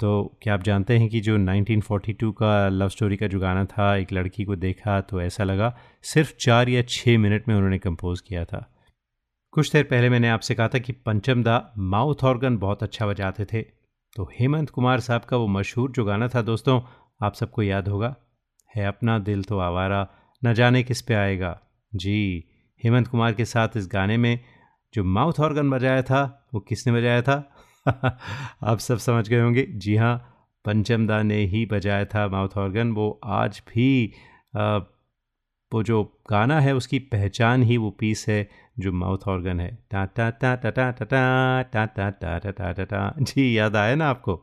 तो 0.00 0.38
क्या 0.42 0.54
आप 0.54 0.62
जानते 0.62 0.98
हैं 0.98 1.08
कि 1.08 1.20
जो 1.20 1.36
1942 1.38 2.30
का 2.32 2.68
लव 2.68 2.88
स्टोरी 2.88 3.16
का 3.16 3.26
जो 3.26 3.40
गाना 3.40 3.64
था, 3.64 3.96
एक 3.96 4.12
लड़की 4.12 4.44
को 4.44 4.56
देखा 4.56 5.00
तो 5.00 5.20
ऐसा 5.20 5.44
लगा 5.44 5.76
सिर्फ़ 6.02 6.32
चार 6.40 6.68
या 6.68 6.82
छः 6.82 7.18
मिनट 7.18 7.48
में 7.48 7.54
उन्होंने 7.54 7.78
कंपोज़ 7.78 8.22
किया 8.22 8.44
था। 8.44 8.66
कुछ 9.52 9.72
देर 9.72 9.84
पहले 9.84 10.08
मैंने 10.10 10.28
आपसे 10.28 10.54
कहा 10.54 10.68
था 10.68 10.78
कि 10.78 10.92
पंचमदा 10.92 11.74
माउथ 11.78 12.24
ऑर्गन 12.24 12.56
बहुत 12.56 12.82
अच्छा 12.82 13.06
बजाते 13.06 13.44
थे। 13.44 13.62
तो 14.16 14.30
हेमंत 14.40 14.70
कुमार 14.70 15.00
साहब 15.00 15.20
का 15.20 15.36
वो 15.36 15.46
मशहूर 15.48 15.90
जो 15.90 16.04
गाना 16.04 16.28
था 16.28 16.42
दोस्तों, 16.42 16.80
आप 17.22 17.34
सबको 17.34 17.62
याद 17.62 17.88
होगा, 17.88 18.14
है 18.76 18.86
अपना 18.86 19.18
दिल 19.18 19.44
तो 19.44 19.58
आवारा, 19.58 20.08
न 20.44 20.54
जाने 20.54 20.82
किस 20.82 21.02
पे 21.02 21.14
आएगा। 21.14 21.60
जी 21.94 22.48
हेमंत 22.84 23.08
कुमार 23.08 23.32
के 23.32 23.44
साथ 23.44 23.76
इस 23.76 23.88
गाने 23.92 24.16
में 24.16 24.38
जो 24.94 25.04
माउथ 25.04 25.40
ऑर्गन 25.40 25.70
बजाया 25.70 26.02
था 26.02 26.22
वो 26.54 26.60
किसने 26.60 26.92
बजाया 26.92 27.22
था 27.22 27.36
आप 28.62 28.78
सब 28.78 28.98
समझ 28.98 29.28
गए 29.28 29.40
होंगे 29.40 29.66
जी 29.76 29.96
हाँ 29.96 30.16
पंचमदा 30.64 31.22
ने 31.22 31.38
ही 31.44 31.64
बजाया 31.66 32.04
था 32.04 32.26
माउथ 32.28 32.56
ऑर्गन 32.58 32.92
वो 32.92 33.20
आज 33.24 33.62
भी 33.68 34.12
आ, 34.56 34.78
वो 35.72 35.82
जो 35.82 36.02
गाना 36.30 36.60
है 36.60 36.74
उसकी 36.74 36.98
पहचान 36.98 37.62
ही 37.62 37.76
वो 37.76 37.90
पीस 37.90 38.24
है 38.28 38.48
जो 38.78 38.92
माउथ 38.92 39.28
ऑर्गन 39.28 39.60
है 39.60 39.78
टा 39.90 40.04
टा 40.04 40.30
टा 40.30 40.54
टा 40.54 40.70
टा 40.70 40.90
टा 40.90 41.14
टा 41.62 41.86
टा 41.86 42.10
टा 42.10 42.38
टा 42.38 42.72
टा 42.72 42.84
टा 42.84 43.14
जी 43.20 43.58
याद 43.58 43.76
आया 43.76 43.94
ना 43.94 44.10
आपको 44.10 44.40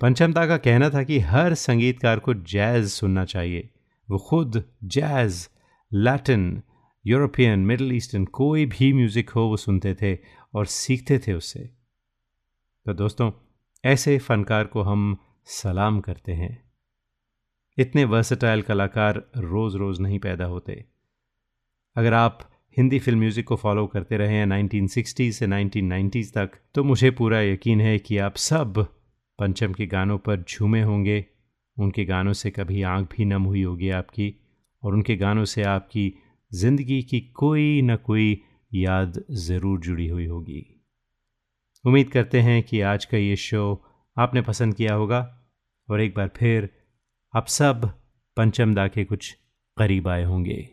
पंचमता 0.00 0.46
का 0.46 0.56
कहना 0.56 0.88
था 0.90 1.02
कि 1.02 1.18
हर 1.18 1.54
संगीतकार 1.54 2.18
को 2.18 2.34
जैज़ 2.34 2.88
सुनना 2.88 3.24
चाहिए। 3.24 3.68
वो 4.08 4.18
खुद 4.18 4.62
jazz 4.84 5.48
Latin 5.92 6.62
European 7.04 7.58
middle 7.58 7.92
eastern 7.92 8.24
कोई 8.24 8.66
भी 8.66 8.92
म्यूज़िक 8.92 9.30
हो 9.30 9.42
वो 9.42 9.56
सुनते 9.56 9.94
थे 9.94 10.18
और 10.54 10.66
सीखते 10.66 11.18
थे 11.18 11.32
उससे 11.32 11.60
तो 12.86 12.94
दोस्तों, 12.94 13.30
ऐसे 13.84 14.18
फ़नकार 14.18 14.64
को 14.64 14.82
हम 14.82 15.16
सलाम 15.46 16.00
करते 16.00 16.32
हैं। 16.32 16.52
इतने 17.78 18.04
वर्सटाइल 18.04 18.62
कलाकार 18.62 19.22
रोज़ 19.36 19.76
रोज़ 19.76 20.00
नहीं 20.02 20.18
पैदा 20.18 20.44
होते। 20.44 20.84
अगर 21.96 22.14
आप 22.14 22.48
हिंदी 22.76 22.98
फ़िल्म 22.98 23.18
म्यूज़िक 23.18 23.46
को 23.46 23.56
फॉलो 23.56 23.86
करते 23.86 24.16
रहे 24.16 24.34
हैं 24.34 24.46
1960 24.46 25.30
से 25.32 25.46
1990s 25.46 26.32
तक 26.34 26.50
तो 26.74 26.84
मुझे 26.84 27.10
पूरा 27.10 27.40
यकीन 27.40 27.80
है 27.80 27.98
कि 27.98 28.18
आप 28.18 28.36
सब 28.36 28.86
पंचम 29.40 29.72
के 29.72 29.86
गानों 29.86 30.18
पर 30.18 30.44
झूमे 30.48 30.80
होंगे। 30.82 31.24
उनके 31.76 32.04
गानों 32.04 32.32
से 32.32 32.50
कभी 32.50 32.82
आँख 32.82 33.08
भी 33.12 33.24
नम 33.24 33.42
हुई 33.42 33.62
होगी 33.62 33.90
आपकी 33.90 34.34
और 34.82 34.94
उनके 34.94 35.16
गानों 35.16 35.44
से 35.44 35.62
आपकी 35.62 36.12
ज़िंदगी 36.52 37.02
की 37.02 37.20
कोई 37.20 37.80
न 37.82 37.96
कोई 37.96 38.42
याद 38.74 39.22
ज़रूर 39.30 39.80
जुड़ी 39.80 40.08
हुई 40.08 40.26
होगी। 40.26 40.64
उम्मीद 41.84 42.10
करते 42.10 42.40
हैं 42.40 42.62
कि 42.62 42.80
आज 42.80 43.04
का 43.04 43.18
ये 43.18 43.36
शो 43.36 43.62
आपने 44.16 44.42
पसंद 44.42 44.74
किया 44.74 44.94
होगा 44.94 45.20
और 45.88 46.00
एक 46.00 46.14
बार 46.14 46.30
फिर 46.36 46.68
आप 47.34 47.46
सब 47.46 47.90
पंचम 48.36 48.74
दा 48.74 48.86
के 48.88 49.04
कुछ 49.04 49.36
करीब 49.76 50.08
आए 50.08 50.24
होंगे। 50.24 50.68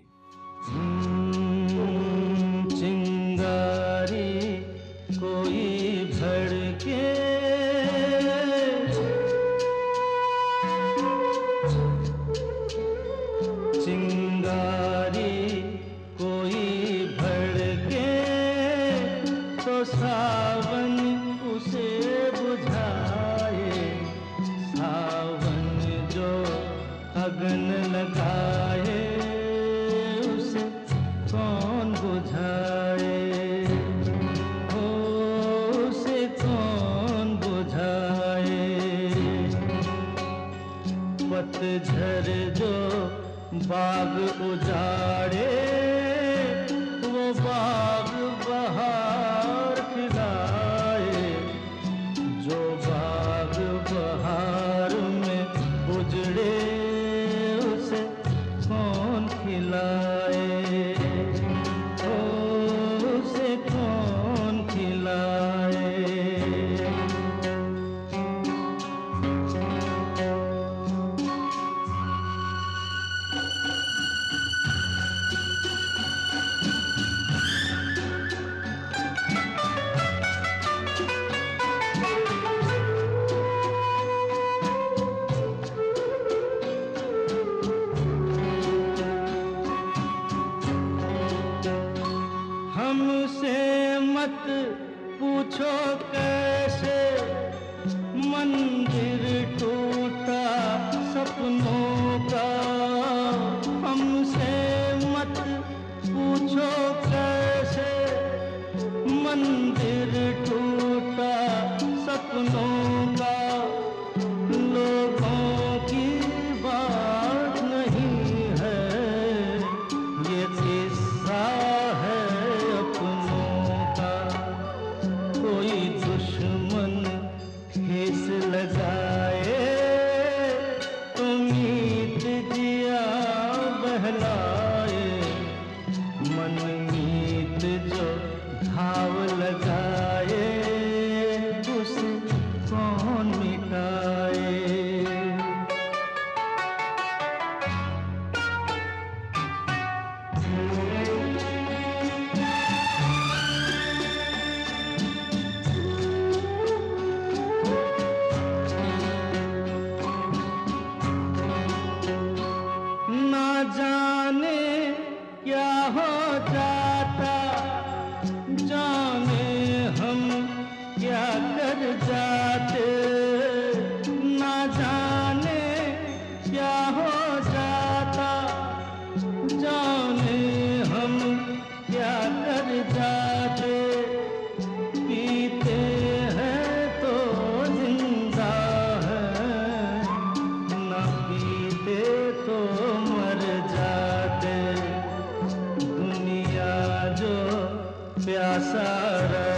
प्यासा 198.28 199.57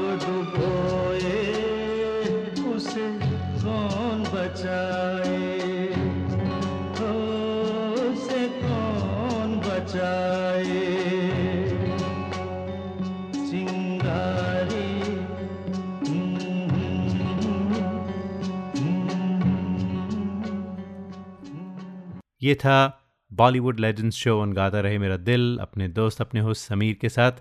डुबोए 0.00 1.58
उसे 2.76 3.18
कौन 3.62 4.22
बचाए? 4.22 5.86
तो 6.98 7.10
उसे 7.92 8.48
कौन 8.48 9.60
बचाए? 9.60 10.98
हम्म, 16.08 16.38
हम्म, 16.38 17.10
हम्म। 21.50 22.20
ये 22.42 22.54
था 22.54 23.04
बॉलीवुड 23.32 23.80
लेजेंड्स 23.80 24.16
शो 24.16 24.42
उन 24.42 24.52
गाता 24.52 24.80
रहे 24.80 24.98
मेरा 24.98 25.16
दिल, 25.16 25.58
अपने 25.60 25.88
दोस्त, 25.88 26.20
अपने 26.20 26.40
होस्ट 26.40 26.68
समीर 26.68 26.98
के 27.00 27.08
साथ। 27.08 27.32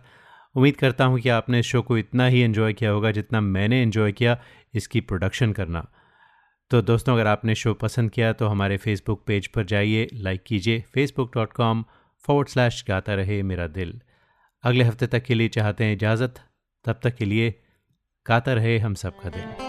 उम्मीद 0.57 0.75
करता 0.75 1.05
हूँ 1.05 1.19
कि 1.19 1.29
आपने 1.29 1.59
इस 1.59 1.65
शो 1.65 1.81
को 1.81 1.97
इतना 1.97 2.25
ही 2.27 2.43
इन्जॉय 2.43 2.73
किया 2.73 2.91
होगा 2.91 3.11
जितना 3.11 3.41
मैंने 3.41 3.81
इन्जॉय 3.83 4.11
किया 4.11 4.37
इसकी 4.73 5.01
प्रोडक्शन 5.01 5.51
करना। 5.51 5.85
तो 6.71 6.81
दोस्तों, 6.81 7.13
अगर 7.13 7.27
आपने 7.27 7.55
शो 7.55 7.73
पसंद 7.73 8.11
किया 8.11 8.31
तो 8.33 8.47
हमारे 8.47 8.77
फेसबुक 8.77 9.23
पेज 9.27 9.47
पर 9.47 9.65
जाइए 9.65 10.07
लाइक 10.13 10.43
कीजिए 10.47 10.83
Facebook 10.93 11.31
dot 11.35 11.53
com 11.53 11.85
forward 12.23 12.47
slash 12.47 12.83
Gaata 12.87 13.13
Rahe 13.13 13.41
Mera 13.43 13.67
दिल। 13.69 13.99
अगले 14.63 14.83
हफ़्ते 14.83 15.07
तक 15.07 15.23
के 15.23 15.35
लिए 15.35 15.47
चाहते 15.49 15.83
हैं 15.83 15.93
इजाज़त, 15.93 16.41
तब 16.85 16.99
तक 17.03 17.15
के 17.15 17.25
लिए 17.25 17.53
गाता 18.25 18.53
रहे 18.53 18.77
हम 18.79 18.93
सब 18.95 19.19
का 19.19 19.29
दिल। 19.29 19.66